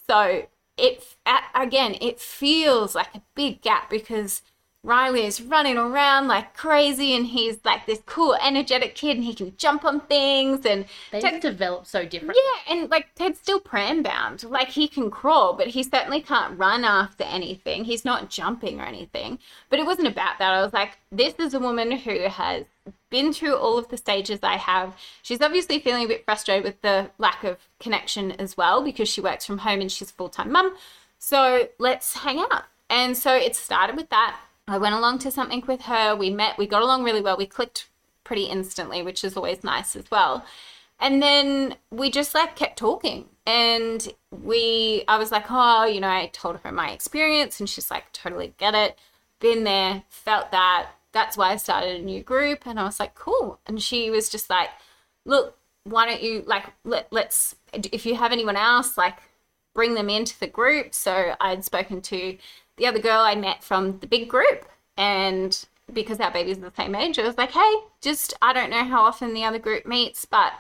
[0.10, 1.16] So it
[1.56, 4.42] again, it feels like a big gap because
[4.84, 9.34] Riley is running around like crazy, and he's like this cool, energetic kid, and he
[9.34, 10.66] can jump on things.
[10.66, 12.38] And They Ted- just develop so different.
[12.38, 14.44] yeah, and like Ted's still pram bound.
[14.44, 17.84] Like he can crawl, but he certainly can't run after anything.
[17.84, 19.40] He's not jumping or anything.
[19.70, 20.54] But it wasn't about that.
[20.54, 22.64] I was like, this is a woman who has
[23.10, 24.96] been through all of the stages I have.
[25.22, 29.22] She's obviously feeling a bit frustrated with the lack of connection as well because she
[29.22, 30.76] works from home and she's full time mum.
[31.20, 32.64] So let's hang out.
[32.90, 34.38] And so it started with that.
[34.68, 36.16] I went along to something with her.
[36.16, 37.38] We met, we got along really well.
[37.38, 37.88] We clicked
[38.24, 40.46] pretty instantly, which is always nice as well.
[41.00, 43.26] And then we just like kept talking.
[43.46, 47.90] And we, I was like, oh, you know, I told her my experience, and she's
[47.90, 48.98] like, totally get it.
[49.40, 50.90] Been there, felt that.
[51.14, 52.66] That's why I started a new group.
[52.66, 53.60] And I was like, cool.
[53.66, 54.70] And she was just like,
[55.26, 59.18] look, why don't you like let let's if you have anyone else like
[59.74, 60.94] bring them into the group.
[60.94, 62.38] So I'd spoken to
[62.78, 64.66] the other girl I met from the big group,
[64.98, 68.84] and because our baby's the same age, I was like, hey, just I don't know
[68.84, 70.54] how often the other group meets, but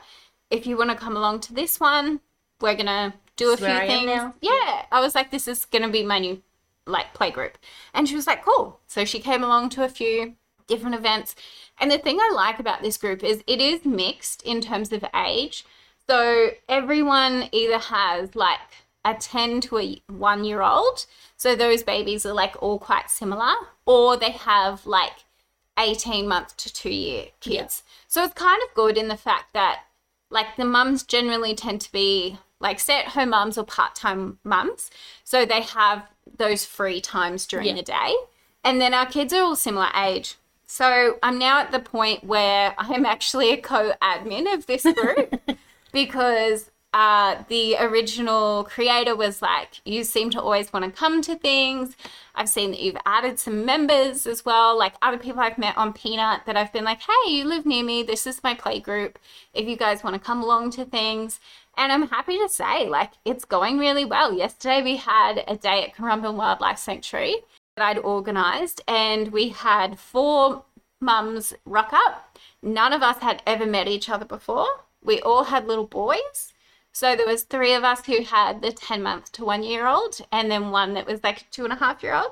[0.49, 2.21] if you want to come along to this one,
[2.62, 4.36] we're gonna do a That's few where I am things.
[4.41, 6.41] Yeah, I was like, this is gonna be my new
[6.88, 7.58] like play group,
[7.93, 8.80] and she was like, cool.
[8.88, 10.36] So she came along to a few
[10.67, 11.36] different events.
[11.80, 15.06] And the thing I like about this group is it is mixed in terms of
[15.15, 15.65] age.
[16.10, 18.60] So everyone either has like
[19.04, 21.06] a 10 to a one year old.
[21.38, 23.54] So those babies are like all quite similar,
[23.86, 25.23] or they have like
[25.80, 27.84] 18 month to two year kids.
[28.08, 29.84] So it's kind of good in the fact that
[30.30, 34.39] like the mums generally tend to be like stay at home mums or part time
[34.43, 34.89] mums.
[35.23, 37.76] So they have those free times during Yeah.
[37.76, 38.16] the day.
[38.63, 40.36] And then our kids are all similar age.
[40.66, 45.40] So I'm now at the point where I'm actually a co admin of this group
[45.92, 51.36] because uh, the original creator was like, You seem to always want to come to
[51.36, 51.96] things.
[52.36, 55.92] I've seen that you've added some members as well, like other people I've met on
[55.94, 58.04] Peanut that I've been like, Hey, you live near me.
[58.04, 59.20] This is my play group.
[59.54, 61.40] If you guys want to come along to things.
[61.78, 64.34] And I'm happy to say, like, it's going really well.
[64.34, 67.36] Yesterday we had a day at Currumbin Wildlife Sanctuary
[67.76, 70.63] that I'd organised, and we had four
[71.00, 72.38] mums rock up.
[72.63, 74.68] None of us had ever met each other before.
[75.04, 76.54] We all had little boys.
[76.92, 80.20] So there was three of us who had the 10 month to one year old,
[80.32, 82.32] and then one that was like a two and a half year old.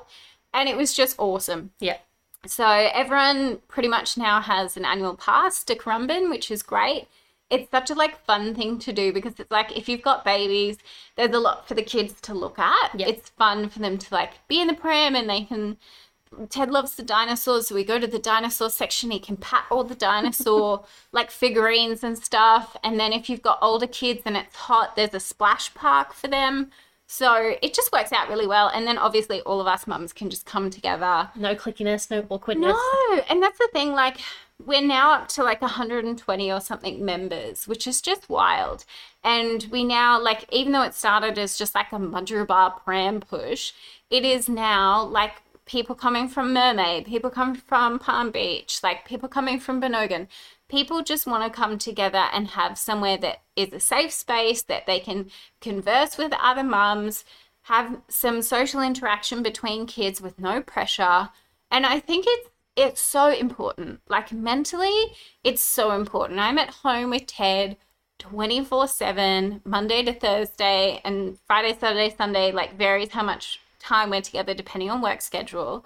[0.52, 1.70] And it was just awesome.
[1.78, 1.98] Yeah.
[2.46, 7.06] So everyone pretty much now has an annual pass to Currumbin, which is great.
[7.48, 10.78] It's such a like fun thing to do because it's like if you've got babies,
[11.16, 12.90] there's a lot for the kids to look at.
[12.98, 13.06] Yeah.
[13.06, 15.76] It's fun for them to like be in the pram and they can
[16.50, 19.10] Ted loves the dinosaurs, so we go to the dinosaur section.
[19.10, 22.76] He can pat all the dinosaur like figurines and stuff.
[22.82, 26.28] And then if you've got older kids and it's hot, there's a splash park for
[26.28, 26.70] them.
[27.06, 28.68] So it just works out really well.
[28.68, 31.30] And then obviously all of us mums can just come together.
[31.36, 32.74] No cliquiness, no awkwardness.
[32.74, 33.92] No, and that's the thing.
[33.92, 34.18] Like
[34.64, 38.84] we're now up to like 120 or something members, which is just wild.
[39.22, 43.72] And we now like even though it started as just like a Mudgeeraba pram push,
[44.10, 49.28] it is now like people coming from Mermaid, people coming from Palm Beach, like people
[49.28, 50.28] coming from Bonogin.
[50.68, 54.86] People just want to come together and have somewhere that is a safe space that
[54.86, 57.24] they can converse with other mums,
[57.62, 61.30] have some social interaction between kids with no pressure.
[61.70, 64.00] And I think it's it's so important.
[64.08, 66.38] Like mentally, it's so important.
[66.38, 67.76] I'm at home with Ted
[68.18, 74.20] 24 7, Monday to Thursday, and Friday, Saturday, Sunday, like varies how much time we're
[74.20, 75.84] together depending on work schedule.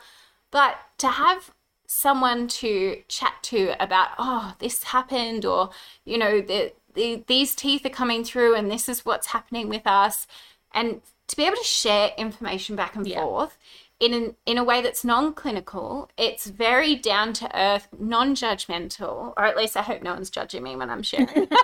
[0.50, 1.50] But to have
[1.86, 5.70] someone to chat to about, oh, this happened, or,
[6.04, 9.86] you know, the, the, these teeth are coming through and this is what's happening with
[9.86, 10.26] us,
[10.72, 13.22] and to be able to share information back and Yeah.
[13.22, 13.56] forth
[14.00, 19.56] in an, in a way that's non-clinical it's very down to earth non-judgmental or at
[19.56, 21.48] least i hope no one's judging me when i'm sharing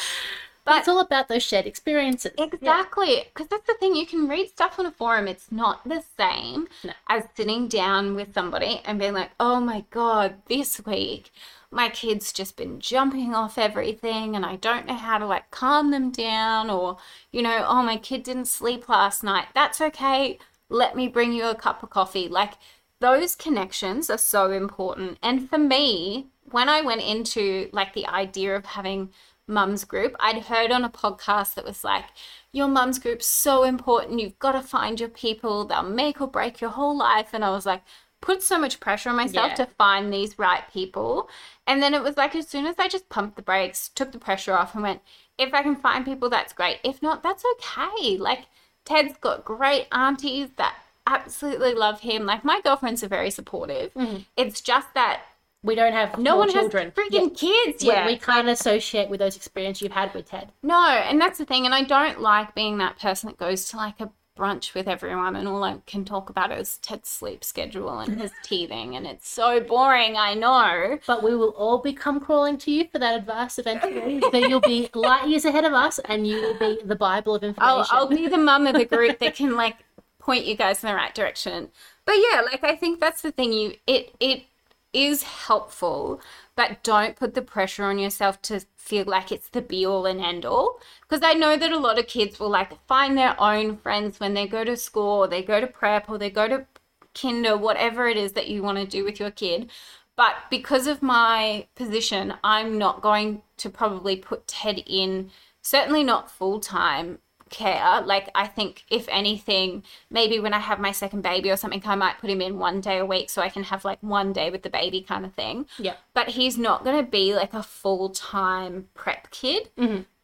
[0.64, 2.32] But it's all about those shared experiences.
[2.38, 3.24] Exactly.
[3.24, 5.26] Because that's the thing, you can read stuff on a forum.
[5.26, 6.92] It's not the same No.
[7.08, 11.32] as sitting down with somebody and being like, oh my God, this week
[11.72, 15.90] my kid's just been jumping off everything and I don't know how to like calm
[15.90, 16.70] them down.
[16.70, 16.98] Or,
[17.32, 19.48] you know, oh, my kid didn't sleep last night.
[19.54, 20.38] That's okay.
[20.72, 22.28] Let me bring you a cup of coffee.
[22.28, 22.54] Like,
[23.00, 25.18] those connections are so important.
[25.22, 29.10] And for me, when I went into like the idea of having
[29.46, 30.14] mums group.
[30.20, 32.04] I'd heard on a podcast that was like,
[32.52, 34.20] your mums group's so important.
[34.20, 35.64] You've got to find your people.
[35.64, 37.30] They'll make or break your whole life.
[37.32, 37.82] And I was like,
[38.20, 39.64] put so much pressure on myself Yeah.
[39.64, 41.28] to find these right people.
[41.66, 44.18] And then it was like, as soon as I just pumped the brakes, took the
[44.18, 45.00] pressure off, and went,
[45.38, 46.78] if I can find people, that's great.
[46.84, 48.16] If not, that's okay.
[48.16, 48.46] Like,
[48.84, 50.74] Ted's got great aunties that
[51.06, 52.26] absolutely love him.
[52.26, 53.92] Like, my girlfriends are very supportive.
[53.94, 54.18] Mm-hmm.
[54.36, 55.22] It's just that
[55.64, 56.92] We don't have no one children.
[56.96, 57.92] has freaking kids Yeah.
[58.04, 58.06] yet.
[58.06, 60.50] We can't associate with those experiences you've had with Ted.
[60.62, 61.64] No, and that's the thing.
[61.66, 65.36] And I don't like being that person that goes to like a brunch with everyone
[65.36, 68.96] and all I can talk about is Ted's sleep schedule and his teething.
[68.96, 70.98] And it's so boring, I know.
[71.06, 74.20] But we will all be come crawling to you for that advice eventually.
[74.30, 77.44] so you'll be light years ahead of us and you will be the Bible of
[77.44, 77.86] information.
[77.90, 79.76] I'll, I'll be the mum of the group that can like
[80.18, 81.70] point you guys in the right direction.
[82.04, 83.52] But yeah, like I think that's the thing.
[83.52, 84.44] You it it
[84.92, 86.20] is helpful,
[86.54, 90.20] but don't put the pressure on yourself to feel like it's the be all and
[90.20, 90.78] end all.
[91.02, 94.34] Because I know that a lot of kids will like find their own friends when
[94.34, 96.66] they go to school, or they go to prep, or they go to
[97.14, 99.70] kinder, whatever it is that you want to do with your kid.
[100.16, 105.30] But because of my position, I'm not going to probably put Ted in,
[105.62, 107.18] certainly not full time
[107.52, 108.02] care.
[108.04, 111.94] Like, I think if anything, maybe when I have my second baby or something, I
[111.94, 114.50] might put him in one day a week so I can have like one day
[114.50, 115.66] with the baby kind of thing.
[115.78, 115.94] Yeah.
[116.14, 119.70] But he's not going to be like a full time prep kid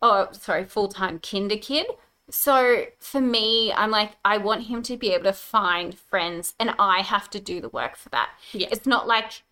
[0.02, 1.86] or, sorry, full time kinder kid.
[2.30, 6.74] So for me, I'm like, I want him to be able to find friends and
[6.78, 8.30] I have to do the work for that.
[8.52, 8.68] Yeah.
[8.70, 9.44] It's not like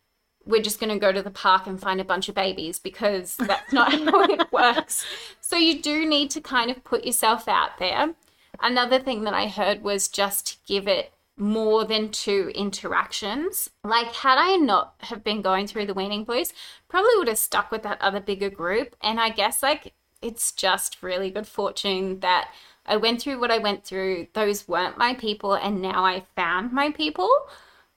[0.47, 3.37] we're just going to go to the park and find a bunch of babies because
[3.37, 5.05] that's not how it works.
[5.41, 8.15] So you do need to kind of put yourself out there.
[8.61, 13.69] Another thing that I heard was just to give it more than two interactions.
[13.85, 16.53] Like had I not have been going through the weaning blues,
[16.89, 18.97] probably would have stuck with that other bigger group.
[19.03, 19.93] And I guess like
[20.23, 22.51] it's just really good fortune that
[22.87, 24.29] I went through what I went through.
[24.33, 27.31] Those weren't my people, and now I found my people.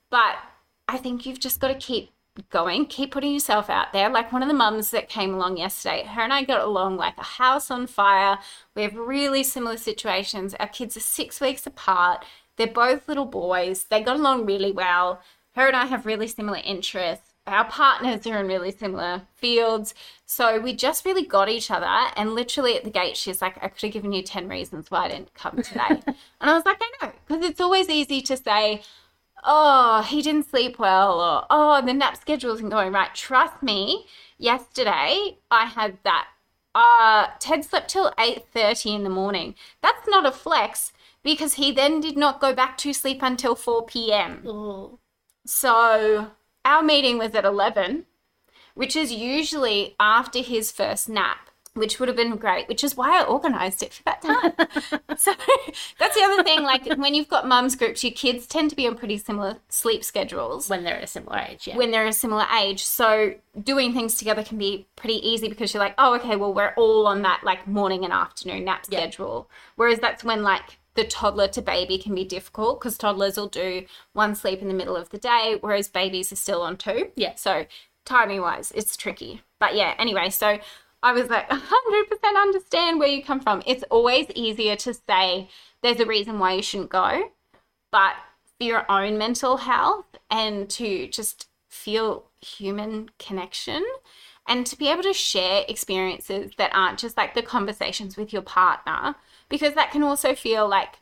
[0.10, 0.36] But
[0.88, 2.12] I think you've just got to keep
[2.50, 4.10] going, keep putting yourself out there.
[4.10, 7.18] Like one of the mums that came along yesterday, her and I got along like
[7.18, 8.40] a house on fire.
[8.76, 10.54] We have really similar situations.
[10.60, 12.26] Our kids are six weeks apart.
[12.56, 13.86] They're both little boys.
[13.86, 15.22] They got along really well.
[15.56, 17.34] Her and I have really similar interests.
[17.48, 19.96] Our partners are in really similar fields.
[20.26, 22.12] So we just really got each other.
[22.16, 25.06] And literally at the gate, she's like, I could have given you 10 reasons why
[25.06, 25.88] I didn't come today.
[26.06, 27.12] and I was like, I know.
[27.28, 28.84] Because it's always easy to say,
[29.44, 33.14] oh, he didn't sleep well, or oh, the nap schedule isn't going right.
[33.14, 34.06] Trust me,
[34.38, 36.28] yesterday I had that.
[36.76, 39.56] Uh, Ted slept till 8.30 in the morning.
[39.82, 43.86] That's not a flex because he then did not go back to sleep until 4
[43.86, 44.98] p.m.
[45.46, 46.32] So
[46.64, 48.06] our meeting was at 11,
[48.76, 51.49] which is usually after his first nap,
[51.80, 54.54] which would have been great, which is why I organized it for that time.
[55.18, 55.34] so
[55.98, 56.64] that's the other thing.
[56.64, 60.04] Like when you've got mums groups, your kids tend to be on pretty similar sleep
[60.04, 61.78] schedules when they're a similar age, yeah.
[61.78, 62.84] when they're a similar age.
[62.84, 66.74] So doing things together can be pretty easy because you're like, oh, okay, well, we're
[66.78, 69.00] all on that like morning and afternoon nap Yeah.
[69.00, 69.50] schedule.
[69.76, 73.86] Whereas that's when like the toddler to baby can be difficult because toddlers will do
[74.14, 77.12] one sleep in the middle of the day, whereas babies are still on two.
[77.16, 77.36] Yeah.
[77.36, 77.66] So
[78.06, 79.42] timing wise, it's tricky.
[79.60, 80.60] But yeah, anyway, so
[81.02, 81.62] I was like 100%
[82.36, 83.64] understand where you come from.
[83.66, 85.50] It's always easier to say
[85.82, 87.32] there's a reason why you shouldn't go,
[87.92, 88.16] but
[88.58, 93.84] for your own mental health and to just feel human connection
[94.48, 98.42] and to be able to share experiences that aren't just like the conversations with your
[98.42, 99.16] partner
[99.48, 100.96] because that can also feel like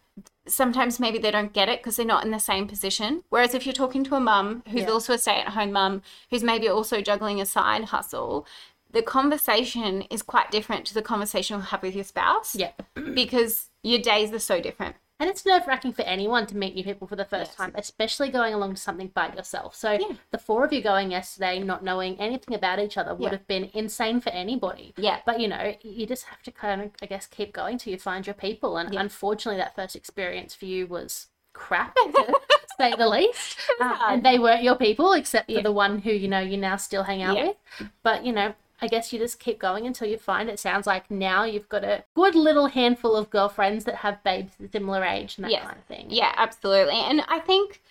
[0.47, 3.65] sometimes maybe they don't get it because they're not in the same position whereas if
[3.65, 4.89] you're talking to a mum who's Yeah.
[4.89, 8.45] also a stay-at-home mum who's maybe also juggling a side hustle
[8.91, 12.71] the conversation is quite different to the conversation you'll have with your spouse yeah.
[13.13, 16.83] because your days are so different And it's nerve wracking for anyone to meet new
[16.83, 17.55] people for the first Yes.
[17.55, 19.73] time, especially going along to something by yourself.
[19.73, 20.15] So Yeah.
[20.29, 23.37] the four of you going yesterday, not knowing anything about each other, would Yeah.
[23.37, 24.93] have been insane for anybody.
[24.95, 25.21] Yeah.
[25.25, 27.97] But you know, you just have to kind of, I guess, keep going till you
[27.99, 28.77] find your people.
[28.77, 29.01] And Yeah.
[29.01, 32.35] unfortunately, that first experience for you was crap, to
[32.77, 33.57] say the least.
[33.81, 36.75] Uh, and they weren't your people, except for the one who you know you now
[36.75, 37.89] still hang out with.
[38.03, 38.53] But you know.
[38.81, 40.59] I guess you just keep going until you find it.
[40.59, 45.03] Sounds like now you've got a good little handful of girlfriends that have babes similar
[45.03, 45.65] age and that Yes.
[45.65, 46.07] kind of thing.
[46.09, 46.95] Yeah, absolutely.
[46.95, 47.81] And I think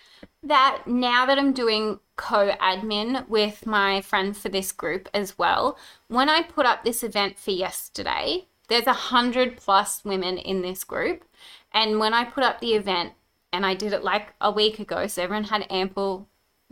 [0.42, 5.76] that now that I'm doing co admin with my friend for this group as well,
[6.08, 10.84] when I put up this event for yesterday, there's a hundred plus women in this
[10.84, 11.24] group.
[11.72, 13.12] And when I put up the event,
[13.52, 16.28] and I did it like a week ago, so everyone had ample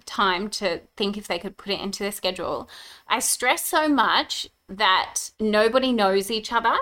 [0.07, 2.69] time to think if they could put it into their schedule.
[3.09, 6.77] I stress so much that nobody knows each other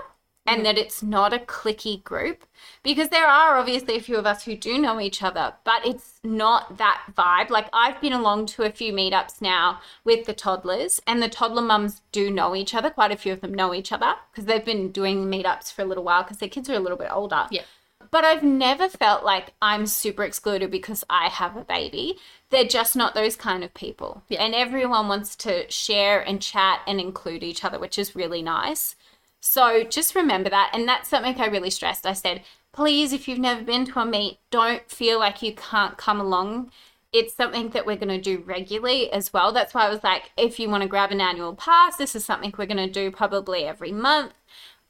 [0.46, 2.44] and that it's not a cliquey group
[2.82, 6.18] because there are obviously a few of us who do know each other, but it's
[6.24, 7.50] not that vibe.
[7.50, 11.62] Like I've been along to a few meetups now with the toddlers, and the toddler
[11.62, 12.90] mums do know each other.
[12.90, 15.86] Quite a few of them know each other because they've been doing meetups for a
[15.86, 17.46] little while because their kids are a little bit older.
[17.50, 17.62] Yeah.
[18.12, 22.18] But I've never felt like I'm super excluded because I have a baby.
[22.50, 24.22] They're just not those kind of people.
[24.28, 24.44] Yeah.
[24.44, 28.96] And everyone wants to share and chat and include each other, which is really nice.
[29.40, 30.70] So just remember that.
[30.74, 32.04] And that's something I really stressed.
[32.04, 32.42] I said,
[32.72, 36.70] please, if you've never been to a meet, don't feel like you can't come along.
[37.14, 39.52] It's something that we're going to do regularly as well.
[39.52, 42.26] That's why I was like, if you want to grab an annual pass, this is
[42.26, 44.34] something we're going to do probably every month.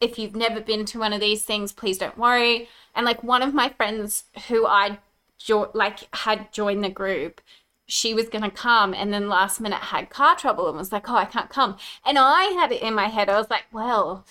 [0.03, 2.69] If you've never been to one of these things, please don't worry.
[2.95, 4.99] And like one of my friends who I
[5.39, 7.41] jo- like had joined the group,
[7.87, 11.09] she was going to come and then last minute had car trouble and was like,
[11.09, 11.77] oh, I can't come.
[12.05, 13.29] And I had it in my head.
[13.29, 14.25] I was like, well,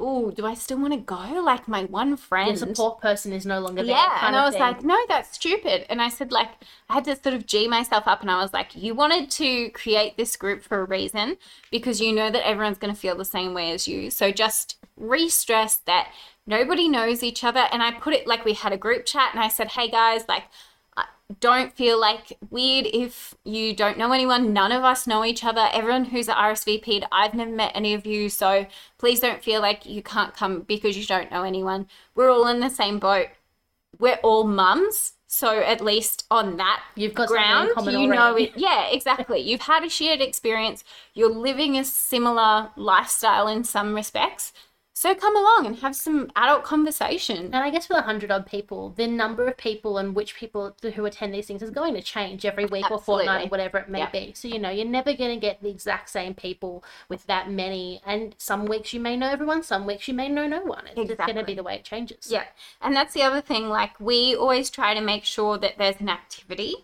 [0.00, 1.40] oh, do I still want to go?
[1.42, 2.48] Like my one friend.
[2.48, 3.92] Your support person is no longer there.
[3.92, 4.62] Yeah, and I was thing.
[4.62, 5.86] like, no, that's stupid.
[5.88, 6.50] And I said, like,
[6.88, 9.70] I had to sort of G myself up, and I was like, you wanted to
[9.70, 11.36] create this group for a reason
[11.70, 14.10] because you know that everyone's going to feel the same way as you.
[14.10, 16.12] So just re stress that
[16.46, 17.66] nobody knows each other.
[17.72, 20.24] And I put it like we had a group chat, and I said, hey guys,
[20.28, 20.44] like,
[21.40, 24.52] don't feel like weird if you don't know anyone.
[24.52, 25.68] None of us know each other.
[25.72, 28.28] Everyone who's RSVP'd, I've never met any of you.
[28.28, 28.66] So
[28.98, 31.86] please don't feel like you can't come because you don't know anyone.
[32.14, 33.28] We're all in the same boat.
[33.98, 35.12] We're all mums.
[35.26, 38.52] So at least on that You've got ground, you know it.
[38.56, 39.40] Yeah, exactly.
[39.40, 40.84] You've had a shared experience.
[41.14, 44.52] You're living a similar lifestyle in some respects.
[45.04, 47.50] So come along and have some adult conversation.
[47.52, 50.74] And I guess with a hundred odd people, the number of people and which people
[50.82, 53.90] who attend these things is going to change every week or fortnight, or whatever it
[53.90, 54.08] may Yeah.
[54.08, 54.32] be.
[54.34, 58.00] So you know, you're never going to get the exact same people with that many.
[58.06, 60.86] And some weeks you may know everyone, some weeks you may know no one.
[60.96, 62.30] It's just going to be the way it changes.
[62.30, 62.44] Yeah.
[62.80, 63.68] And that's the other thing.
[63.68, 66.76] Like, we always try to make sure that there's an activity.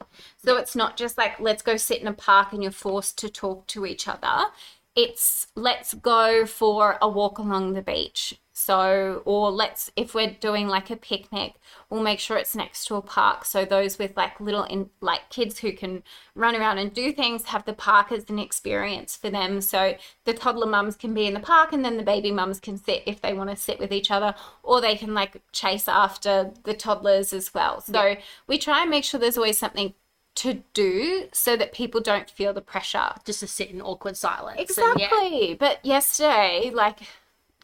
[0.45, 3.31] So it's not just like, let's go sit in a park and you're forced to
[3.31, 4.51] talk to each other.
[4.97, 8.41] It's let's go for a walk along the beach.
[8.61, 11.55] So, or let's, if we're doing like a picnic,
[11.89, 13.47] we'll make sure it's next to a park.
[13.47, 16.03] So, those with like little, in, like kids who can
[16.35, 19.63] run around and do things have the park as an experience for them.
[19.63, 22.77] So, the toddler mums can be in the park and then the baby mums can
[22.77, 26.53] sit if they want to sit with each other, or they can like chase after
[26.65, 27.81] the toddlers as well.
[27.81, 28.17] So,
[28.47, 29.95] we try and make sure there's always something
[30.43, 33.13] to do so that people don't feel the pressure.
[33.25, 34.59] Just to sit in awkward silence.
[34.79, 35.07] and yeah.
[35.07, 35.55] Exactly.
[35.59, 36.99] But yesterday, like,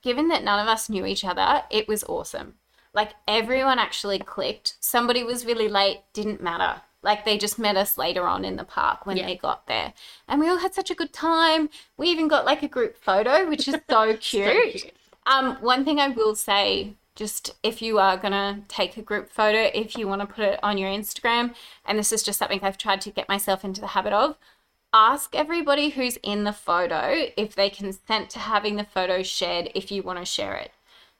[0.02, 2.54] given that none of us knew each other, it was awesome.
[2.92, 4.74] Like, everyone actually clicked.
[4.80, 6.80] Somebody was really late, didn't matter.
[7.02, 9.26] Like, they just met us later on in the park when Yeah.
[9.26, 9.92] they got there.
[10.28, 11.68] And we all had such a good time.
[11.96, 14.72] We even got like a group photo, which is so cute.
[14.72, 14.92] cute.
[15.26, 19.70] Um, one thing I will say, just if you are gonna take a group photo,
[19.74, 21.54] if you want to put it on your Instagram,
[21.84, 24.36] and this is just something I've tried to get myself into the habit of,
[24.92, 29.90] ask everybody who's in the photo if they consent to having the photo shared if
[29.90, 30.70] you want to share it.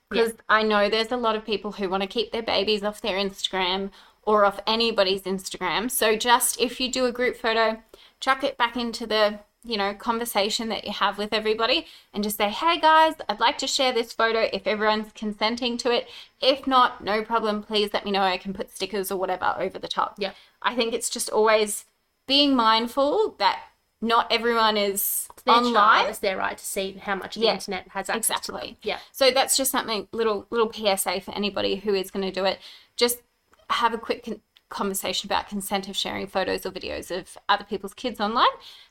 [0.09, 3.01] Because I know there's a lot of people who want to keep their babies off
[3.01, 3.91] their Instagram
[4.23, 5.91] or off anybody's Instagram.
[5.91, 7.83] So just if you do a group photo,
[8.21, 12.37] chuck it back into the you know conversation that you have with everybody and just
[12.37, 16.07] say hey guys i'd like to share this photo if everyone's consenting to it
[16.41, 19.79] if not no problem please let me know i can put stickers or whatever over
[19.79, 20.33] the top Yeah.
[20.63, 21.85] i think it's just always
[22.27, 23.61] being mindful that
[24.03, 27.55] not everyone is Their online child, it's their right to see how much the Yeah,
[27.55, 28.77] internet has access exactly.
[28.83, 28.99] Yeah.
[29.11, 32.59] So that's just something little little PSA for anybody who is going to do it.
[32.97, 33.23] Just
[33.71, 37.95] have a quick con- conversation about consent of sharing photos or videos of other people's
[37.95, 38.47] kids online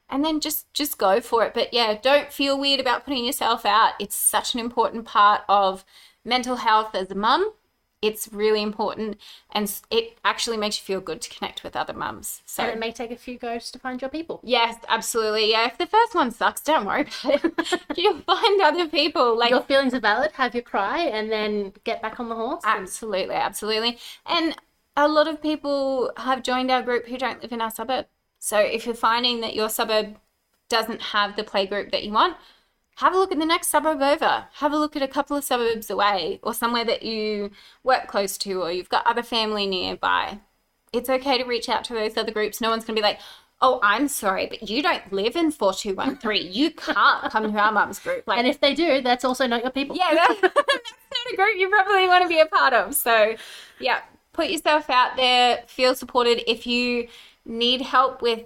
[0.10, 1.53] and then just just go for it.
[1.53, 3.93] But yeah, don't feel weird about putting yourself out.
[3.99, 5.84] It's such an important part of
[6.24, 7.53] mental health as a mum.
[8.01, 9.18] It's really important
[9.51, 12.43] and it actually makes you feel good to connect with other mums.
[12.45, 14.41] So And it may take a few goes to find your people.
[14.43, 15.49] Yes, absolutely.
[15.49, 17.82] Yeah, if the first one sucks, don't worry about it.
[17.97, 19.36] You'll find other people.
[19.39, 22.62] Like your feelings are valid, have your cry, and then get back on the horse.
[22.64, 23.97] and- Absolutely, absolutely.
[24.28, 24.56] And
[24.95, 28.06] a lot of people have joined our group who don't live in our suburb.
[28.40, 30.18] So if you're finding that your suburb
[30.70, 32.38] doesn't have the play group that you want,
[32.98, 34.46] have a look at the next suburb over.
[34.54, 37.52] Have a look at a couple of suburbs away or somewhere that you
[37.84, 40.40] work close to or you've got other family nearby.
[40.94, 42.62] It's okay to reach out to those other groups.
[42.62, 43.20] No one's going to be like,
[43.62, 46.54] oh, I'm sorry, but you don't live in 4213.
[46.54, 48.26] You can't come to our mum's group.
[48.28, 49.96] Like, And if they do, that's also not your people.
[49.96, 52.96] yeah, that, that's not a group you probably want to be a part of.
[52.96, 53.36] So,
[53.80, 54.02] yeah,
[54.34, 56.50] put yourself out there, feel supported.
[56.50, 57.08] If you
[57.46, 58.46] need help with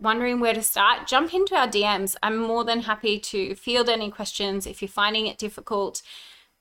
[0.00, 2.16] wondering where to start, jump into our DMs.
[2.22, 6.02] I'm more than happy to field any questions if you're finding it difficult.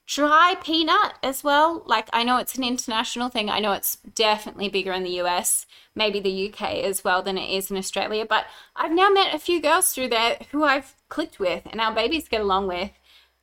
[0.08, 1.84] Try peanut as well.
[1.86, 3.50] Like, I know it's an international thing.
[3.50, 5.66] I know it's definitely bigger in the US,
[5.96, 8.26] maybe the UK as well than it is in Australia.
[8.26, 11.94] But I've now met a few girls through there who I've clicked with and our
[11.94, 12.92] babies get along with.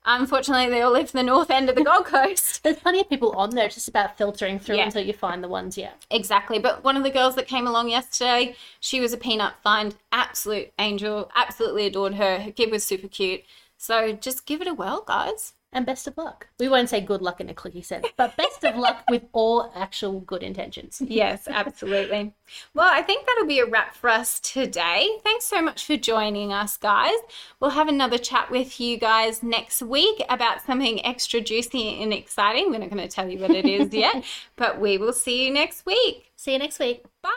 [0.06, 2.62] Unfortunately, they all live in the north end of the Gold Coast.
[2.62, 3.64] There's plenty of people on there.
[3.66, 4.84] It's just about filtering through Yeah.
[4.84, 5.78] until you find the ones.
[5.78, 5.92] Yeah.
[6.10, 6.58] Exactly.
[6.58, 10.72] But one of the girls that came along yesterday, she was a peanut find, absolute
[10.78, 12.40] angel, absolutely adored her.
[12.40, 13.44] Her kid was super cute.
[13.78, 15.53] So just give it a whirl, guys.
[15.74, 16.46] And best of luck.
[16.60, 19.72] We won't say good luck in a clicky sense, but best of luck with all
[19.74, 21.02] actual good intentions.
[21.04, 22.32] Yes, absolutely.
[22.74, 25.08] well, I think that'll be a wrap for us today.
[25.24, 27.16] Thanks so much for joining us, guys.
[27.58, 32.70] We'll have another chat with you guys next week about something extra juicy and exciting.
[32.70, 34.24] We're not going to tell you what it is yet,
[34.56, 36.30] but we will see you next week.
[36.36, 37.04] See you next week.
[37.20, 37.30] Bye.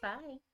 [0.00, 0.51] Bye.